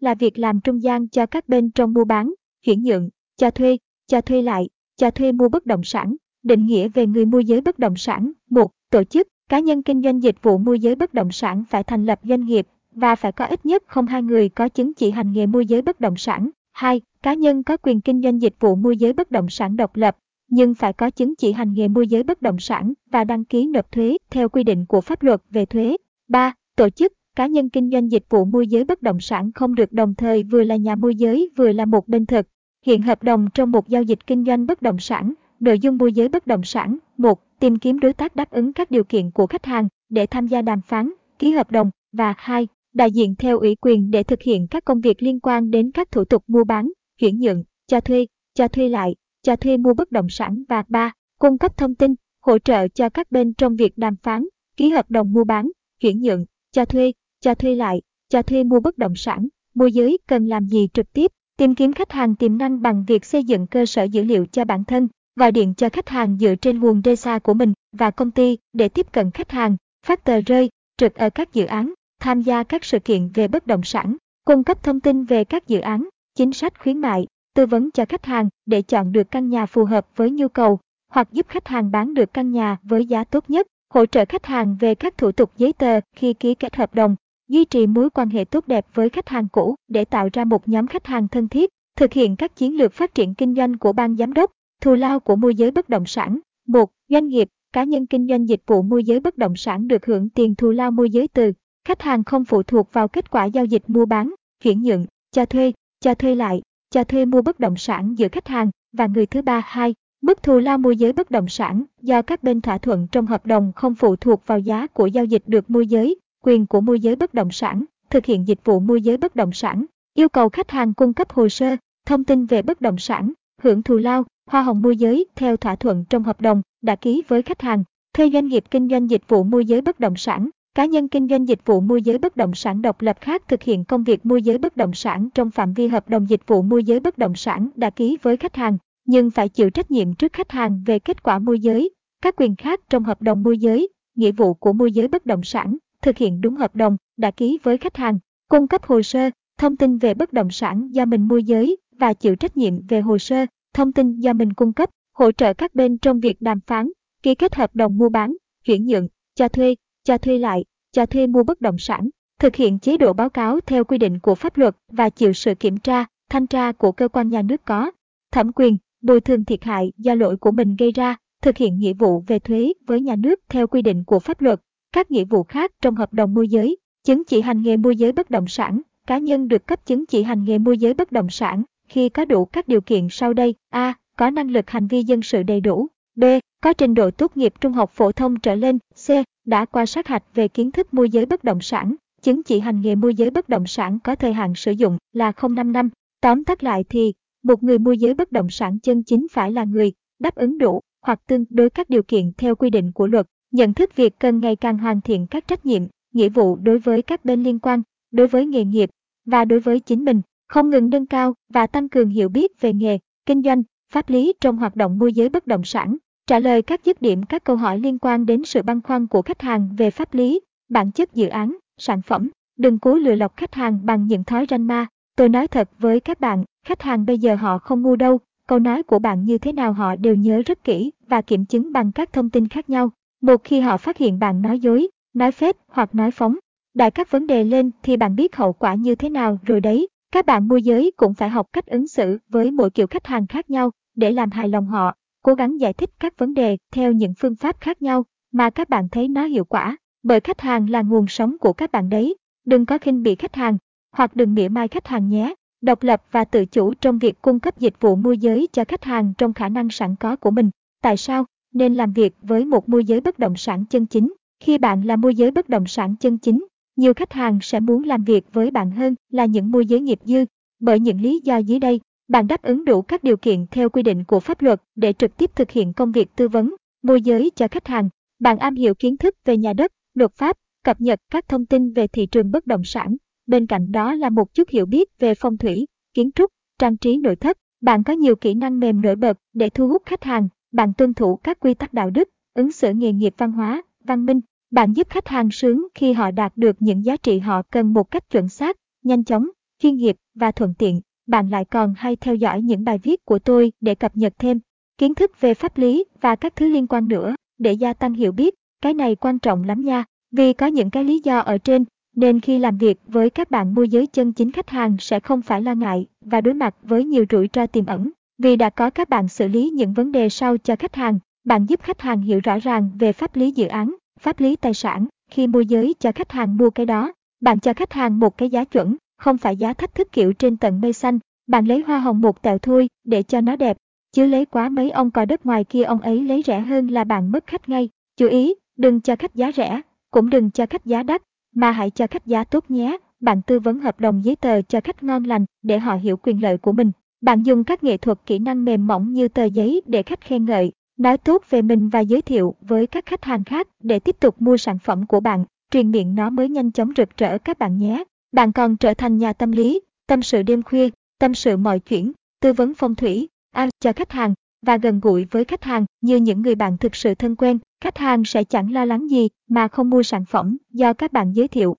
là 0.00 0.14
việc 0.14 0.38
làm 0.38 0.60
trung 0.60 0.82
gian 0.82 1.08
cho 1.08 1.26
các 1.26 1.48
bên 1.48 1.70
trong 1.70 1.92
mua 1.92 2.04
bán, 2.04 2.34
chuyển 2.62 2.82
nhượng, 2.82 3.08
cho 3.36 3.50
thuê, 3.50 3.76
cho 4.06 4.20
thuê 4.20 4.42
lại, 4.42 4.68
cho 4.96 5.10
thuê 5.10 5.32
mua 5.32 5.48
bất 5.48 5.66
động 5.66 5.84
sản. 5.84 6.16
Định 6.42 6.66
nghĩa 6.66 6.88
về 6.88 7.06
người 7.06 7.26
môi 7.26 7.44
giới 7.44 7.60
bất 7.60 7.78
động 7.78 7.96
sản. 7.96 8.32
một 8.50 8.70
Tổ 8.90 9.04
chức, 9.04 9.28
cá 9.48 9.60
nhân 9.60 9.82
kinh 9.82 10.02
doanh 10.02 10.22
dịch 10.22 10.36
vụ 10.42 10.58
môi 10.58 10.80
giới 10.80 10.94
bất 10.94 11.14
động 11.14 11.32
sản 11.32 11.64
phải 11.70 11.84
thành 11.84 12.06
lập 12.06 12.20
doanh 12.22 12.44
nghiệp 12.44 12.66
và 12.94 13.14
phải 13.14 13.32
có 13.32 13.44
ít 13.44 13.66
nhất 13.66 13.82
không 13.86 14.06
hai 14.06 14.22
người 14.22 14.48
có 14.48 14.68
chứng 14.68 14.94
chỉ 14.94 15.10
hành 15.10 15.32
nghề 15.32 15.46
môi 15.46 15.66
giới 15.66 15.82
bất 15.82 16.00
động 16.00 16.16
sản. 16.16 16.50
2. 16.72 17.00
Cá 17.22 17.34
nhân 17.34 17.62
có 17.62 17.76
quyền 17.76 18.00
kinh 18.00 18.22
doanh 18.22 18.42
dịch 18.42 18.54
vụ 18.60 18.74
môi 18.74 18.96
giới 18.96 19.12
bất 19.12 19.30
động 19.30 19.48
sản 19.48 19.76
độc 19.76 19.96
lập, 19.96 20.16
nhưng 20.50 20.74
phải 20.74 20.92
có 20.92 21.10
chứng 21.10 21.36
chỉ 21.36 21.52
hành 21.52 21.72
nghề 21.72 21.88
môi 21.88 22.08
giới 22.08 22.22
bất 22.22 22.42
động 22.42 22.58
sản 22.58 22.92
và 23.10 23.24
đăng 23.24 23.44
ký 23.44 23.66
nộp 23.66 23.92
thuế 23.92 24.16
theo 24.30 24.48
quy 24.48 24.64
định 24.64 24.86
của 24.86 25.00
pháp 25.00 25.22
luật 25.22 25.40
về 25.50 25.66
thuế. 25.66 25.96
3. 26.28 26.54
Tổ 26.76 26.90
chức, 26.90 27.12
cá 27.36 27.46
nhân 27.46 27.68
kinh 27.68 27.90
doanh 27.90 28.10
dịch 28.10 28.24
vụ 28.30 28.44
môi 28.44 28.66
giới 28.66 28.84
bất 28.84 29.02
động 29.02 29.20
sản 29.20 29.50
không 29.54 29.74
được 29.74 29.92
đồng 29.92 30.14
thời 30.14 30.42
vừa 30.42 30.62
là 30.62 30.76
nhà 30.76 30.94
môi 30.94 31.14
giới 31.14 31.50
vừa 31.56 31.72
là 31.72 31.84
một 31.84 32.08
bên 32.08 32.26
thực. 32.26 32.46
Hiện 32.86 33.02
hợp 33.02 33.22
đồng 33.22 33.46
trong 33.54 33.70
một 33.70 33.88
giao 33.88 34.02
dịch 34.02 34.26
kinh 34.26 34.44
doanh 34.44 34.66
bất 34.66 34.82
động 34.82 34.98
sản, 34.98 35.32
nội 35.60 35.78
dung 35.78 35.96
môi 35.96 36.12
giới 36.12 36.28
bất 36.28 36.46
động 36.46 36.64
sản. 36.64 36.98
một, 37.16 37.40
Tìm 37.60 37.78
kiếm 37.78 38.00
đối 38.00 38.12
tác 38.12 38.36
đáp 38.36 38.50
ứng 38.50 38.72
các 38.72 38.90
điều 38.90 39.04
kiện 39.04 39.30
của 39.30 39.46
khách 39.46 39.66
hàng 39.66 39.88
để 40.08 40.26
tham 40.26 40.46
gia 40.46 40.62
đàm 40.62 40.80
phán, 40.80 41.12
ký 41.38 41.50
hợp 41.52 41.70
đồng 41.70 41.90
và 42.12 42.34
hai, 42.38 42.68
đại 42.94 43.10
diện 43.10 43.34
theo 43.38 43.58
ủy 43.58 43.74
quyền 43.74 44.10
để 44.10 44.22
thực 44.22 44.42
hiện 44.42 44.66
các 44.70 44.84
công 44.84 45.00
việc 45.00 45.22
liên 45.22 45.40
quan 45.40 45.70
đến 45.70 45.90
các 45.90 46.10
thủ 46.10 46.24
tục 46.24 46.44
mua 46.46 46.64
bán, 46.64 46.92
chuyển 47.18 47.40
nhượng, 47.40 47.64
cho 47.86 48.00
thuê, 48.00 48.26
cho 48.54 48.68
thuê 48.68 48.88
lại, 48.88 49.14
cho 49.42 49.56
thuê 49.56 49.76
mua 49.76 49.94
bất 49.94 50.12
động 50.12 50.28
sản 50.28 50.62
và 50.68 50.84
ba, 50.88 51.12
Cung 51.38 51.58
cấp 51.58 51.76
thông 51.76 51.94
tin, 51.94 52.14
hỗ 52.40 52.58
trợ 52.58 52.88
cho 52.88 53.08
các 53.08 53.30
bên 53.30 53.54
trong 53.54 53.76
việc 53.76 53.98
đàm 53.98 54.16
phán, 54.16 54.46
ký 54.76 54.90
hợp 54.90 55.10
đồng 55.10 55.32
mua 55.32 55.44
bán, 55.44 55.70
chuyển 56.00 56.22
nhượng, 56.22 56.44
cho 56.72 56.84
thuê, 56.84 57.12
cho 57.40 57.54
thuê 57.54 57.74
lại, 57.74 58.02
cho 58.28 58.42
thuê 58.42 58.64
mua 58.64 58.80
bất 58.80 58.98
động 58.98 59.16
sản. 59.16 59.48
Môi 59.74 59.92
giới 59.92 60.18
cần 60.26 60.46
làm 60.46 60.66
gì 60.66 60.88
trực 60.94 61.12
tiếp? 61.12 61.32
Tìm 61.62 61.74
kiếm 61.74 61.92
khách 61.92 62.12
hàng 62.12 62.34
tiềm 62.34 62.58
năng 62.58 62.82
bằng 62.82 63.04
việc 63.04 63.24
xây 63.24 63.44
dựng 63.44 63.66
cơ 63.66 63.86
sở 63.86 64.02
dữ 64.02 64.22
liệu 64.22 64.46
cho 64.46 64.64
bản 64.64 64.84
thân, 64.84 65.08
gọi 65.36 65.52
điện 65.52 65.74
cho 65.76 65.88
khách 65.88 66.08
hàng 66.08 66.38
dựa 66.38 66.54
trên 66.54 66.80
nguồn 66.80 67.02
data 67.04 67.38
của 67.38 67.54
mình 67.54 67.72
và 67.92 68.10
công 68.10 68.30
ty 68.30 68.58
để 68.72 68.88
tiếp 68.88 69.06
cận 69.12 69.30
khách 69.30 69.50
hàng, 69.50 69.76
phát 70.06 70.24
tờ 70.24 70.40
rơi, 70.40 70.70
trực 70.96 71.14
ở 71.14 71.30
các 71.30 71.52
dự 71.52 71.64
án, 71.64 71.92
tham 72.20 72.42
gia 72.42 72.62
các 72.62 72.84
sự 72.84 72.98
kiện 72.98 73.28
về 73.28 73.48
bất 73.48 73.66
động 73.66 73.82
sản, 73.84 74.16
cung 74.44 74.64
cấp 74.64 74.82
thông 74.82 75.00
tin 75.00 75.24
về 75.24 75.44
các 75.44 75.68
dự 75.68 75.80
án, 75.80 76.08
chính 76.34 76.52
sách 76.52 76.80
khuyến 76.80 76.98
mại, 76.98 77.26
tư 77.54 77.66
vấn 77.66 77.90
cho 77.90 78.04
khách 78.04 78.24
hàng 78.24 78.48
để 78.66 78.82
chọn 78.82 79.12
được 79.12 79.30
căn 79.30 79.48
nhà 79.48 79.66
phù 79.66 79.84
hợp 79.84 80.06
với 80.16 80.30
nhu 80.30 80.48
cầu 80.48 80.78
hoặc 81.08 81.28
giúp 81.32 81.46
khách 81.48 81.68
hàng 81.68 81.90
bán 81.90 82.14
được 82.14 82.34
căn 82.34 82.52
nhà 82.52 82.76
với 82.82 83.06
giá 83.06 83.24
tốt 83.24 83.50
nhất, 83.50 83.66
hỗ 83.94 84.06
trợ 84.06 84.24
khách 84.24 84.46
hàng 84.46 84.76
về 84.80 84.94
các 84.94 85.18
thủ 85.18 85.32
tục 85.32 85.52
giấy 85.56 85.72
tờ 85.72 86.00
khi 86.16 86.34
ký 86.34 86.54
kết 86.54 86.76
hợp 86.76 86.94
đồng, 86.94 87.16
duy 87.48 87.64
trì 87.64 87.86
mối 87.86 88.10
quan 88.10 88.28
hệ 88.28 88.44
tốt 88.44 88.66
đẹp 88.66 88.86
với 88.94 89.08
khách 89.08 89.28
hàng 89.28 89.48
cũ 89.48 89.74
để 89.88 90.04
tạo 90.04 90.28
ra 90.32 90.44
một 90.44 90.68
nhóm 90.68 90.86
khách 90.86 91.06
hàng 91.06 91.28
thân 91.28 91.48
thiết, 91.48 91.70
thực 91.96 92.12
hiện 92.12 92.36
các 92.36 92.56
chiến 92.56 92.76
lược 92.76 92.92
phát 92.92 93.14
triển 93.14 93.34
kinh 93.34 93.54
doanh 93.54 93.78
của 93.78 93.92
ban 93.92 94.16
giám 94.16 94.32
đốc, 94.32 94.50
thù 94.80 94.94
lao 94.94 95.20
của 95.20 95.36
môi 95.36 95.54
giới 95.54 95.70
bất 95.70 95.88
động 95.88 96.06
sản. 96.06 96.38
một 96.68 96.90
Doanh 97.08 97.28
nghiệp, 97.28 97.48
cá 97.72 97.84
nhân 97.84 98.06
kinh 98.06 98.28
doanh 98.28 98.48
dịch 98.48 98.62
vụ 98.66 98.82
môi 98.82 99.04
giới 99.04 99.20
bất 99.20 99.38
động 99.38 99.56
sản 99.56 99.88
được 99.88 100.06
hưởng 100.06 100.28
tiền 100.28 100.54
thù 100.54 100.70
lao 100.70 100.90
môi 100.90 101.10
giới 101.10 101.28
từ 101.28 101.52
Khách 101.88 102.02
hàng 102.02 102.24
không 102.24 102.44
phụ 102.44 102.62
thuộc 102.62 102.92
vào 102.92 103.08
kết 103.08 103.30
quả 103.30 103.44
giao 103.44 103.64
dịch 103.64 103.82
mua 103.86 104.06
bán, 104.06 104.34
chuyển 104.62 104.82
nhượng, 104.82 105.06
cho 105.32 105.46
thuê, 105.46 105.72
cho 106.00 106.14
thuê 106.14 106.34
lại, 106.34 106.62
cho 106.90 107.04
thuê 107.04 107.24
mua 107.24 107.42
bất 107.42 107.60
động 107.60 107.76
sản 107.76 108.14
giữa 108.18 108.28
khách 108.28 108.48
hàng 108.48 108.70
và 108.92 109.06
người 109.06 109.26
thứ 109.26 109.42
ba 109.42 109.62
hai. 109.64 109.94
Mức 110.22 110.42
thù 110.42 110.58
lao 110.58 110.78
môi 110.78 110.96
giới 110.96 111.12
bất 111.12 111.30
động 111.30 111.48
sản 111.48 111.84
do 112.02 112.22
các 112.22 112.42
bên 112.42 112.60
thỏa 112.60 112.78
thuận 112.78 113.06
trong 113.12 113.26
hợp 113.26 113.46
đồng 113.46 113.72
không 113.76 113.94
phụ 113.94 114.16
thuộc 114.16 114.46
vào 114.46 114.58
giá 114.58 114.86
của 114.86 115.06
giao 115.06 115.24
dịch 115.24 115.42
được 115.46 115.70
môi 115.70 115.86
giới, 115.86 116.16
quyền 116.42 116.66
của 116.66 116.80
môi 116.80 117.00
giới 117.00 117.16
bất 117.16 117.34
động 117.34 117.50
sản, 117.50 117.84
thực 118.10 118.26
hiện 118.26 118.48
dịch 118.48 118.64
vụ 118.64 118.80
môi 118.80 119.02
giới 119.02 119.16
bất 119.16 119.36
động 119.36 119.52
sản, 119.52 119.84
yêu 120.14 120.28
cầu 120.28 120.48
khách 120.48 120.70
hàng 120.70 120.94
cung 120.94 121.14
cấp 121.14 121.32
hồ 121.32 121.48
sơ, 121.48 121.76
thông 122.06 122.24
tin 122.24 122.46
về 122.46 122.62
bất 122.62 122.80
động 122.80 122.98
sản, 122.98 123.32
hưởng 123.62 123.82
thù 123.82 123.96
lao, 123.96 124.24
hoa 124.46 124.62
hồng 124.62 124.82
môi 124.82 124.96
giới 124.96 125.26
theo 125.36 125.56
thỏa 125.56 125.76
thuận 125.76 126.04
trong 126.10 126.22
hợp 126.22 126.40
đồng 126.40 126.62
đã 126.82 126.96
ký 126.96 127.22
với 127.28 127.42
khách 127.42 127.60
hàng, 127.60 127.84
thuê 128.14 128.30
doanh 128.30 128.46
nghiệp 128.46 128.64
kinh 128.70 128.88
doanh 128.88 129.10
dịch 129.10 129.22
vụ 129.28 129.44
môi 129.44 129.64
giới 129.64 129.80
bất 129.80 130.00
động 130.00 130.16
sản, 130.16 130.50
Cá 130.74 130.84
nhân 130.84 131.08
kinh 131.08 131.28
doanh 131.28 131.48
dịch 131.48 131.60
vụ 131.64 131.80
môi 131.80 132.02
giới 132.02 132.18
bất 132.18 132.36
động 132.36 132.54
sản 132.54 132.82
độc 132.82 133.02
lập 133.02 133.16
khác 133.20 133.48
thực 133.48 133.62
hiện 133.62 133.84
công 133.84 134.04
việc 134.04 134.26
môi 134.26 134.42
giới 134.42 134.58
bất 134.58 134.76
động 134.76 134.94
sản 134.94 135.28
trong 135.34 135.50
phạm 135.50 135.72
vi 135.72 135.88
hợp 135.88 136.08
đồng 136.08 136.28
dịch 136.28 136.40
vụ 136.46 136.62
môi 136.62 136.84
giới 136.84 137.00
bất 137.00 137.18
động 137.18 137.34
sản 137.34 137.68
đã 137.76 137.90
ký 137.90 138.18
với 138.22 138.36
khách 138.36 138.56
hàng, 138.56 138.78
nhưng 139.04 139.30
phải 139.30 139.48
chịu 139.48 139.70
trách 139.70 139.90
nhiệm 139.90 140.14
trước 140.14 140.32
khách 140.32 140.50
hàng 140.50 140.82
về 140.86 140.98
kết 140.98 141.22
quả 141.22 141.38
môi 141.38 141.60
giới, 141.60 141.90
các 142.22 142.34
quyền 142.36 142.56
khác 142.56 142.80
trong 142.90 143.04
hợp 143.04 143.22
đồng 143.22 143.42
môi 143.42 143.58
giới, 143.58 143.88
nghĩa 144.14 144.32
vụ 144.32 144.54
của 144.54 144.72
môi 144.72 144.92
giới 144.92 145.08
bất 145.08 145.26
động 145.26 145.42
sản, 145.44 145.76
thực 146.02 146.18
hiện 146.18 146.40
đúng 146.40 146.56
hợp 146.56 146.76
đồng 146.76 146.96
đã 147.16 147.30
ký 147.30 147.58
với 147.62 147.78
khách 147.78 147.96
hàng, 147.96 148.18
cung 148.48 148.68
cấp 148.68 148.84
hồ 148.84 149.02
sơ, 149.02 149.30
thông 149.58 149.76
tin 149.76 149.98
về 149.98 150.14
bất 150.14 150.32
động 150.32 150.50
sản 150.50 150.88
do 150.90 151.04
mình 151.04 151.28
môi 151.28 151.44
giới 151.44 151.76
và 151.98 152.12
chịu 152.12 152.36
trách 152.36 152.56
nhiệm 152.56 152.86
về 152.86 153.00
hồ 153.00 153.18
sơ, 153.18 153.46
thông 153.74 153.92
tin 153.92 154.20
do 154.20 154.32
mình 154.32 154.52
cung 154.52 154.72
cấp, 154.72 154.90
hỗ 155.12 155.32
trợ 155.32 155.54
các 155.54 155.74
bên 155.74 155.98
trong 155.98 156.20
việc 156.20 156.42
đàm 156.42 156.60
phán, 156.66 156.90
ký 157.22 157.34
kết 157.34 157.54
hợp 157.54 157.76
đồng 157.76 157.98
mua 157.98 158.08
bán, 158.08 158.36
chuyển 158.64 158.86
nhượng, 158.86 159.08
cho 159.34 159.48
thuê, 159.48 159.74
cho 160.04 160.18
thuê 160.18 160.38
lại, 160.38 160.64
cho 160.92 161.06
thuê 161.06 161.26
mua 161.26 161.42
bất 161.42 161.60
động 161.60 161.78
sản, 161.78 162.08
thực 162.38 162.56
hiện 162.56 162.78
chế 162.78 162.96
độ 162.96 163.12
báo 163.12 163.30
cáo 163.30 163.60
theo 163.60 163.84
quy 163.84 163.98
định 163.98 164.18
của 164.18 164.34
pháp 164.34 164.56
luật 164.56 164.76
và 164.90 165.10
chịu 165.10 165.32
sự 165.32 165.54
kiểm 165.54 165.76
tra, 165.76 166.04
thanh 166.30 166.46
tra 166.46 166.72
của 166.72 166.92
cơ 166.92 167.08
quan 167.08 167.28
nhà 167.28 167.42
nước 167.42 167.64
có 167.64 167.90
thẩm 168.32 168.52
quyền, 168.52 168.76
bồi 169.02 169.20
thường 169.20 169.44
thiệt 169.44 169.64
hại 169.64 169.92
do 169.96 170.14
lỗi 170.14 170.36
của 170.36 170.50
mình 170.50 170.76
gây 170.76 170.92
ra, 170.92 171.16
thực 171.42 171.56
hiện 171.56 171.78
nghĩa 171.78 171.92
vụ 171.92 172.20
về 172.26 172.38
thuế 172.38 172.72
với 172.86 173.00
nhà 173.00 173.16
nước 173.16 173.40
theo 173.48 173.66
quy 173.66 173.82
định 173.82 174.04
của 174.04 174.18
pháp 174.18 174.40
luật, 174.40 174.60
các 174.92 175.10
nghĩa 175.10 175.24
vụ 175.24 175.42
khác 175.42 175.72
trong 175.82 175.94
hợp 175.94 176.14
đồng 176.14 176.34
môi 176.34 176.48
giới, 176.48 176.76
chứng 177.04 177.24
chỉ 177.24 177.40
hành 177.40 177.62
nghề 177.62 177.76
môi 177.76 177.96
giới 177.96 178.12
bất 178.12 178.30
động 178.30 178.48
sản, 178.48 178.80
cá 179.06 179.18
nhân 179.18 179.48
được 179.48 179.66
cấp 179.66 179.86
chứng 179.86 180.06
chỉ 180.06 180.22
hành 180.22 180.44
nghề 180.44 180.58
môi 180.58 180.78
giới 180.78 180.94
bất 180.94 181.12
động 181.12 181.30
sản 181.30 181.62
khi 181.88 182.08
có 182.08 182.24
đủ 182.24 182.44
các 182.44 182.68
điều 182.68 182.80
kiện 182.80 183.08
sau 183.10 183.32
đây: 183.32 183.54
A. 183.70 183.94
Có 184.16 184.30
năng 184.30 184.50
lực 184.50 184.70
hành 184.70 184.86
vi 184.86 185.02
dân 185.02 185.22
sự 185.22 185.42
đầy 185.42 185.60
đủ. 185.60 185.86
B. 186.14 186.24
Có 186.62 186.72
trình 186.72 186.94
độ 186.94 187.10
tốt 187.10 187.36
nghiệp 187.36 187.54
trung 187.60 187.72
học 187.72 187.90
phổ 187.94 188.12
thông 188.12 188.40
trở 188.40 188.54
lên. 188.54 188.78
C. 188.78 189.10
Đã 189.44 189.64
qua 189.64 189.86
sát 189.86 190.06
hạch 190.06 190.22
về 190.34 190.48
kiến 190.48 190.72
thức 190.72 190.94
môi 190.94 191.10
giới 191.10 191.26
bất 191.26 191.44
động 191.44 191.60
sản. 191.60 191.94
Chứng 192.22 192.42
chỉ 192.42 192.60
hành 192.60 192.80
nghề 192.80 192.94
môi 192.94 193.14
giới 193.14 193.30
bất 193.30 193.48
động 193.48 193.66
sản 193.66 193.98
có 194.04 194.14
thời 194.14 194.32
hạn 194.32 194.54
sử 194.54 194.72
dụng 194.72 194.98
là 195.12 195.32
05 195.48 195.72
năm. 195.72 195.90
Tóm 196.20 196.44
tắt 196.44 196.64
lại 196.64 196.84
thì, 196.88 197.12
một 197.42 197.62
người 197.62 197.78
môi 197.78 197.98
giới 197.98 198.14
bất 198.14 198.32
động 198.32 198.50
sản 198.50 198.78
chân 198.78 199.02
chính 199.02 199.26
phải 199.32 199.52
là 199.52 199.64
người 199.64 199.92
đáp 200.18 200.34
ứng 200.34 200.58
đủ 200.58 200.80
hoặc 201.02 201.20
tương 201.26 201.44
đối 201.50 201.70
các 201.70 201.90
điều 201.90 202.02
kiện 202.02 202.32
theo 202.36 202.54
quy 202.54 202.70
định 202.70 202.92
của 202.92 203.06
luật. 203.06 203.26
Nhận 203.52 203.74
thức 203.74 203.96
việc 203.96 204.18
cần 204.18 204.40
ngày 204.40 204.56
càng 204.56 204.78
hoàn 204.78 205.00
thiện 205.00 205.26
các 205.26 205.48
trách 205.48 205.66
nhiệm, 205.66 205.82
nghĩa 206.12 206.28
vụ 206.28 206.56
đối 206.56 206.78
với 206.78 207.02
các 207.02 207.24
bên 207.24 207.42
liên 207.42 207.58
quan, 207.58 207.82
đối 208.10 208.26
với 208.26 208.46
nghề 208.46 208.64
nghiệp 208.64 208.90
và 209.24 209.44
đối 209.44 209.60
với 209.60 209.80
chính 209.80 210.04
mình, 210.04 210.22
không 210.48 210.70
ngừng 210.70 210.90
nâng 210.90 211.06
cao 211.06 211.34
và 211.48 211.66
tăng 211.66 211.88
cường 211.88 212.08
hiểu 212.08 212.28
biết 212.28 212.60
về 212.60 212.72
nghề, 212.72 212.98
kinh 213.26 213.42
doanh, 213.42 213.62
pháp 213.92 214.10
lý 214.10 214.32
trong 214.40 214.56
hoạt 214.56 214.76
động 214.76 214.98
môi 214.98 215.12
giới 215.12 215.28
bất 215.28 215.46
động 215.46 215.64
sản, 215.64 215.96
trả 216.26 216.38
lời 216.38 216.62
các 216.62 216.84
dứt 216.84 217.02
điểm 217.02 217.22
các 217.22 217.44
câu 217.44 217.56
hỏi 217.56 217.78
liên 217.78 217.98
quan 217.98 218.26
đến 218.26 218.44
sự 218.44 218.62
băn 218.62 218.80
khoăn 218.80 219.06
của 219.06 219.22
khách 219.22 219.42
hàng 219.42 219.68
về 219.76 219.90
pháp 219.90 220.14
lý, 220.14 220.40
bản 220.68 220.90
chất 220.90 221.14
dự 221.14 221.28
án, 221.28 221.56
sản 221.78 222.02
phẩm. 222.02 222.28
Đừng 222.58 222.78
cố 222.78 222.94
lừa 222.94 223.14
lọc 223.14 223.36
khách 223.36 223.54
hàng 223.54 223.78
bằng 223.82 224.06
những 224.06 224.24
thói 224.24 224.46
ranh 224.50 224.66
ma. 224.66 224.86
Tôi 225.16 225.28
nói 225.28 225.48
thật 225.48 225.68
với 225.78 226.00
các 226.00 226.20
bạn, 226.20 226.44
khách 226.66 226.82
hàng 226.82 227.06
bây 227.06 227.18
giờ 227.18 227.34
họ 227.34 227.58
không 227.58 227.82
ngu 227.82 227.96
đâu. 227.96 228.18
Câu 228.48 228.58
nói 228.58 228.82
của 228.82 228.98
bạn 228.98 229.24
như 229.24 229.38
thế 229.38 229.52
nào 229.52 229.72
họ 229.72 229.96
đều 229.96 230.14
nhớ 230.14 230.42
rất 230.46 230.64
kỹ 230.64 230.90
và 231.08 231.22
kiểm 231.22 231.44
chứng 231.44 231.72
bằng 231.72 231.92
các 231.92 232.12
thông 232.12 232.30
tin 232.30 232.48
khác 232.48 232.70
nhau. 232.70 232.90
Một 233.22 233.44
khi 233.44 233.60
họ 233.60 233.76
phát 233.76 233.98
hiện 233.98 234.18
bạn 234.18 234.42
nói 234.42 234.60
dối, 234.60 234.88
nói 235.14 235.32
phép 235.32 235.56
hoặc 235.68 235.94
nói 235.94 236.10
phóng, 236.10 236.36
đại 236.74 236.90
các 236.90 237.10
vấn 237.10 237.26
đề 237.26 237.44
lên 237.44 237.70
thì 237.82 237.96
bạn 237.96 238.16
biết 238.16 238.36
hậu 238.36 238.52
quả 238.52 238.74
như 238.74 238.94
thế 238.94 239.08
nào 239.08 239.38
rồi 239.44 239.60
đấy. 239.60 239.88
Các 240.12 240.26
bạn 240.26 240.48
môi 240.48 240.62
giới 240.62 240.92
cũng 240.96 241.14
phải 241.14 241.28
học 241.30 241.46
cách 241.52 241.66
ứng 241.66 241.88
xử 241.88 242.18
với 242.28 242.50
mỗi 242.50 242.70
kiểu 242.70 242.86
khách 242.86 243.06
hàng 243.06 243.26
khác 243.26 243.50
nhau 243.50 243.70
để 243.96 244.10
làm 244.10 244.30
hài 244.30 244.48
lòng 244.48 244.66
họ, 244.66 244.94
cố 245.22 245.34
gắng 245.34 245.60
giải 245.60 245.72
thích 245.72 245.90
các 246.00 246.18
vấn 246.18 246.34
đề 246.34 246.56
theo 246.72 246.92
những 246.92 247.14
phương 247.18 247.34
pháp 247.34 247.60
khác 247.60 247.82
nhau 247.82 248.04
mà 248.32 248.50
các 248.50 248.68
bạn 248.68 248.88
thấy 248.88 249.08
nó 249.08 249.24
hiệu 249.24 249.44
quả, 249.44 249.76
bởi 250.02 250.20
khách 250.20 250.40
hàng 250.40 250.70
là 250.70 250.82
nguồn 250.82 251.06
sống 251.06 251.36
của 251.40 251.52
các 251.52 251.72
bạn 251.72 251.88
đấy. 251.88 252.16
Đừng 252.46 252.66
có 252.66 252.78
khinh 252.78 253.02
bị 253.02 253.14
khách 253.14 253.34
hàng, 253.34 253.58
hoặc 253.92 254.16
đừng 254.16 254.34
mỉa 254.34 254.48
mai 254.48 254.68
khách 254.68 254.86
hàng 254.86 255.08
nhé. 255.08 255.34
Độc 255.60 255.82
lập 255.82 256.02
và 256.10 256.24
tự 256.24 256.46
chủ 256.46 256.74
trong 256.74 256.98
việc 256.98 257.22
cung 257.22 257.40
cấp 257.40 257.58
dịch 257.58 257.80
vụ 257.80 257.96
môi 257.96 258.18
giới 258.18 258.48
cho 258.52 258.64
khách 258.64 258.84
hàng 258.84 259.12
trong 259.18 259.32
khả 259.32 259.48
năng 259.48 259.70
sẵn 259.70 259.96
có 259.96 260.16
của 260.16 260.30
mình. 260.30 260.50
Tại 260.82 260.96
sao? 260.96 261.24
Nên 261.52 261.74
làm 261.74 261.92
việc 261.92 262.14
với 262.22 262.44
một 262.44 262.68
môi 262.68 262.84
giới 262.84 263.00
bất 263.00 263.18
động 263.18 263.36
sản 263.36 263.64
chân 263.70 263.86
chính. 263.86 264.14
Khi 264.40 264.58
bạn 264.58 264.82
là 264.82 264.96
môi 264.96 265.14
giới 265.14 265.30
bất 265.30 265.48
động 265.48 265.66
sản 265.66 265.94
chân 266.00 266.18
chính, 266.18 266.46
nhiều 266.76 266.94
khách 266.94 267.12
hàng 267.12 267.38
sẽ 267.42 267.60
muốn 267.60 267.84
làm 267.84 268.04
việc 268.04 268.24
với 268.32 268.50
bạn 268.50 268.70
hơn 268.70 268.94
là 269.10 269.24
những 269.24 269.50
môi 269.50 269.66
giới 269.66 269.80
nghiệp 269.80 269.98
dư. 270.04 270.24
Bởi 270.60 270.80
những 270.80 271.00
lý 271.00 271.20
do 271.24 271.36
dưới 271.36 271.58
đây, 271.58 271.80
bạn 272.08 272.26
đáp 272.26 272.42
ứng 272.42 272.64
đủ 272.64 272.82
các 272.82 273.04
điều 273.04 273.16
kiện 273.16 273.46
theo 273.50 273.68
quy 273.68 273.82
định 273.82 274.04
của 274.04 274.20
pháp 274.20 274.42
luật 274.42 274.62
để 274.76 274.92
trực 274.92 275.16
tiếp 275.16 275.30
thực 275.36 275.50
hiện 275.50 275.72
công 275.72 275.92
việc 275.92 276.08
tư 276.16 276.28
vấn, 276.28 276.54
môi 276.82 277.02
giới 277.02 277.30
cho 277.36 277.48
khách 277.48 277.66
hàng. 277.66 277.88
Bạn 278.18 278.38
am 278.38 278.54
hiểu 278.54 278.74
kiến 278.74 278.96
thức 278.96 279.14
về 279.24 279.36
nhà 279.36 279.52
đất, 279.52 279.72
luật 279.94 280.12
pháp, 280.16 280.36
cập 280.64 280.80
nhật 280.80 281.00
các 281.10 281.28
thông 281.28 281.46
tin 281.46 281.72
về 281.72 281.86
thị 281.86 282.06
trường 282.06 282.30
bất 282.30 282.46
động 282.46 282.64
sản. 282.64 282.96
Bên 283.26 283.46
cạnh 283.46 283.72
đó 283.72 283.94
là 283.94 284.10
một 284.10 284.34
chút 284.34 284.48
hiểu 284.48 284.66
biết 284.66 284.98
về 284.98 285.14
phong 285.14 285.38
thủy, 285.38 285.66
kiến 285.94 286.10
trúc, 286.14 286.30
trang 286.58 286.76
trí 286.76 286.96
nội 286.96 287.16
thất. 287.16 287.38
Bạn 287.60 287.82
có 287.82 287.92
nhiều 287.92 288.16
kỹ 288.16 288.34
năng 288.34 288.60
mềm 288.60 288.80
nổi 288.80 288.96
bật 288.96 289.18
để 289.32 289.50
thu 289.50 289.68
hút 289.68 289.82
khách 289.86 290.04
hàng. 290.04 290.28
Bạn 290.52 290.72
tuân 290.72 290.94
thủ 290.94 291.16
các 291.16 291.40
quy 291.40 291.54
tắc 291.54 291.74
đạo 291.74 291.90
đức, 291.90 292.08
ứng 292.34 292.52
xử 292.52 292.72
nghề 292.72 292.92
nghiệp 292.92 293.14
văn 293.18 293.32
hóa, 293.32 293.62
văn 293.84 294.06
minh. 294.06 294.20
Bạn 294.50 294.72
giúp 294.72 294.90
khách 294.90 295.08
hàng 295.08 295.30
sướng 295.30 295.66
khi 295.74 295.92
họ 295.92 296.10
đạt 296.10 296.32
được 296.36 296.56
những 296.60 296.84
giá 296.84 296.96
trị 296.96 297.18
họ 297.18 297.42
cần 297.42 297.72
một 297.72 297.90
cách 297.90 298.10
chuẩn 298.10 298.28
xác, 298.28 298.56
nhanh 298.82 299.04
chóng, 299.04 299.28
chuyên 299.62 299.76
nghiệp 299.76 299.96
và 300.14 300.32
thuận 300.32 300.54
tiện. 300.58 300.80
Bạn 301.06 301.30
lại 301.30 301.44
còn 301.44 301.74
hay 301.76 301.96
theo 301.96 302.14
dõi 302.14 302.42
những 302.42 302.64
bài 302.64 302.78
viết 302.78 303.04
của 303.04 303.18
tôi 303.18 303.52
để 303.60 303.74
cập 303.74 303.96
nhật 303.96 304.12
thêm 304.18 304.40
kiến 304.78 304.94
thức 304.94 305.20
về 305.20 305.34
pháp 305.34 305.58
lý 305.58 305.84
và 306.00 306.16
các 306.16 306.36
thứ 306.36 306.48
liên 306.48 306.66
quan 306.66 306.88
nữa 306.88 307.14
để 307.38 307.52
gia 307.52 307.72
tăng 307.72 307.94
hiểu 307.94 308.12
biết. 308.12 308.34
Cái 308.62 308.74
này 308.74 308.96
quan 308.96 309.18
trọng 309.18 309.44
lắm 309.44 309.60
nha. 309.60 309.84
Vì 310.10 310.32
có 310.32 310.46
những 310.46 310.70
cái 310.70 310.84
lý 310.84 311.00
do 311.04 311.18
ở 311.18 311.38
trên, 311.38 311.64
nên 311.96 312.20
khi 312.20 312.38
làm 312.38 312.58
việc 312.58 312.78
với 312.86 313.10
các 313.10 313.30
bạn 313.30 313.54
môi 313.54 313.68
giới 313.68 313.86
chân 313.86 314.12
chính 314.12 314.32
khách 314.32 314.50
hàng 314.50 314.76
sẽ 314.80 315.00
không 315.00 315.22
phải 315.22 315.42
lo 315.42 315.54
ngại 315.54 315.86
và 316.00 316.20
đối 316.20 316.34
mặt 316.34 316.54
với 316.62 316.84
nhiều 316.84 317.04
rủi 317.10 317.28
ro 317.32 317.46
tiềm 317.46 317.66
ẩn. 317.66 317.90
Vì 318.22 318.36
đã 318.36 318.50
có 318.50 318.70
các 318.70 318.88
bạn 318.88 319.08
xử 319.08 319.28
lý 319.28 319.50
những 319.50 319.72
vấn 319.72 319.92
đề 319.92 320.08
sau 320.08 320.36
cho 320.38 320.56
khách 320.56 320.74
hàng, 320.74 320.98
bạn 321.24 321.46
giúp 321.46 321.60
khách 321.62 321.80
hàng 321.80 322.00
hiểu 322.00 322.20
rõ 322.24 322.38
ràng 322.38 322.70
về 322.78 322.92
pháp 322.92 323.16
lý 323.16 323.30
dự 323.30 323.46
án, 323.46 323.74
pháp 324.00 324.20
lý 324.20 324.36
tài 324.36 324.54
sản 324.54 324.86
khi 325.10 325.26
môi 325.26 325.46
giới 325.46 325.74
cho 325.78 325.92
khách 325.92 326.12
hàng 326.12 326.36
mua 326.36 326.50
cái 326.50 326.66
đó. 326.66 326.92
Bạn 327.20 327.40
cho 327.40 327.52
khách 327.52 327.72
hàng 327.72 327.98
một 327.98 328.18
cái 328.18 328.30
giá 328.30 328.44
chuẩn, 328.44 328.76
không 328.98 329.18
phải 329.18 329.36
giá 329.36 329.52
thách 329.52 329.74
thức 329.74 329.92
kiểu 329.92 330.12
trên 330.12 330.36
tận 330.36 330.60
mây 330.60 330.72
xanh. 330.72 330.98
Bạn 331.26 331.46
lấy 331.46 331.62
hoa 331.66 331.78
hồng 331.78 332.00
một 332.00 332.22
tẹo 332.22 332.38
thôi 332.38 332.68
để 332.84 333.02
cho 333.02 333.20
nó 333.20 333.36
đẹp, 333.36 333.56
chứ 333.92 334.06
lấy 334.06 334.24
quá 334.24 334.48
mấy 334.48 334.70
ông 334.70 334.90
cò 334.90 335.04
đất 335.04 335.26
ngoài 335.26 335.44
kia 335.44 335.62
ông 335.62 335.80
ấy 335.80 336.00
lấy 336.04 336.22
rẻ 336.26 336.40
hơn 336.40 336.68
là 336.68 336.84
bạn 336.84 337.12
mất 337.12 337.26
khách 337.26 337.48
ngay. 337.48 337.68
Chú 337.96 338.08
ý, 338.08 338.34
đừng 338.58 338.80
cho 338.80 338.96
khách 338.96 339.14
giá 339.14 339.32
rẻ, 339.32 339.60
cũng 339.90 340.10
đừng 340.10 340.30
cho 340.30 340.46
khách 340.46 340.66
giá 340.66 340.82
đắt, 340.82 341.02
mà 341.34 341.50
hãy 341.50 341.70
cho 341.70 341.86
khách 341.86 342.06
giá 342.06 342.24
tốt 342.24 342.44
nhé. 342.48 342.78
Bạn 343.00 343.22
tư 343.22 343.40
vấn 343.40 343.58
hợp 343.58 343.80
đồng 343.80 344.04
giấy 344.04 344.16
tờ 344.16 344.42
cho 344.42 344.60
khách 344.60 344.82
ngon 344.82 345.04
lành 345.04 345.24
để 345.42 345.58
họ 345.58 345.74
hiểu 345.74 345.96
quyền 345.96 346.22
lợi 346.22 346.38
của 346.38 346.52
mình. 346.52 346.72
Bạn 347.02 347.22
dùng 347.22 347.44
các 347.44 347.64
nghệ 347.64 347.76
thuật 347.76 347.98
kỹ 348.06 348.18
năng 348.18 348.44
mềm 348.44 348.66
mỏng 348.66 348.92
như 348.92 349.08
tờ 349.08 349.24
giấy 349.24 349.62
để 349.66 349.82
khách 349.82 350.00
khen 350.00 350.24
ngợi, 350.24 350.52
nói 350.78 350.98
tốt 350.98 351.22
về 351.30 351.42
mình 351.42 351.68
và 351.68 351.80
giới 351.80 352.02
thiệu 352.02 352.34
với 352.40 352.66
các 352.66 352.86
khách 352.86 353.04
hàng 353.04 353.24
khác 353.24 353.48
để 353.62 353.78
tiếp 353.78 353.96
tục 354.00 354.22
mua 354.22 354.36
sản 354.36 354.58
phẩm 354.58 354.86
của 354.86 355.00
bạn. 355.00 355.24
Truyền 355.50 355.70
miệng 355.70 355.94
nó 355.94 356.10
mới 356.10 356.28
nhanh 356.28 356.50
chóng 356.50 356.72
rực 356.76 356.96
rỡ 356.96 357.18
các 357.18 357.38
bạn 357.38 357.58
nhé. 357.58 357.84
Bạn 358.12 358.32
còn 358.32 358.56
trở 358.56 358.74
thành 358.74 358.98
nhà 358.98 359.12
tâm 359.12 359.32
lý, 359.32 359.60
tâm 359.86 360.02
sự 360.02 360.22
đêm 360.22 360.42
khuya, 360.42 360.68
tâm 360.98 361.14
sự 361.14 361.36
mọi 361.36 361.58
chuyện, 361.58 361.92
tư 362.20 362.32
vấn 362.32 362.54
phong 362.54 362.74
thủy, 362.74 363.08
ao 363.34 363.48
cho 363.60 363.72
khách 363.72 363.92
hàng 363.92 364.14
và 364.46 364.56
gần 364.56 364.80
gũi 364.80 365.06
với 365.10 365.24
khách 365.24 365.44
hàng 365.44 365.64
như 365.80 365.96
những 365.96 366.22
người 366.22 366.34
bạn 366.34 366.58
thực 366.58 366.76
sự 366.76 366.94
thân 366.94 367.16
quen. 367.16 367.38
Khách 367.60 367.78
hàng 367.78 368.04
sẽ 368.04 368.24
chẳng 368.24 368.52
lo 368.52 368.64
lắng 368.64 368.90
gì 368.90 369.08
mà 369.28 369.48
không 369.48 369.70
mua 369.70 369.82
sản 369.82 370.04
phẩm 370.04 370.36
do 370.52 370.72
các 370.72 370.92
bạn 370.92 371.12
giới 371.12 371.28
thiệu. 371.28 371.56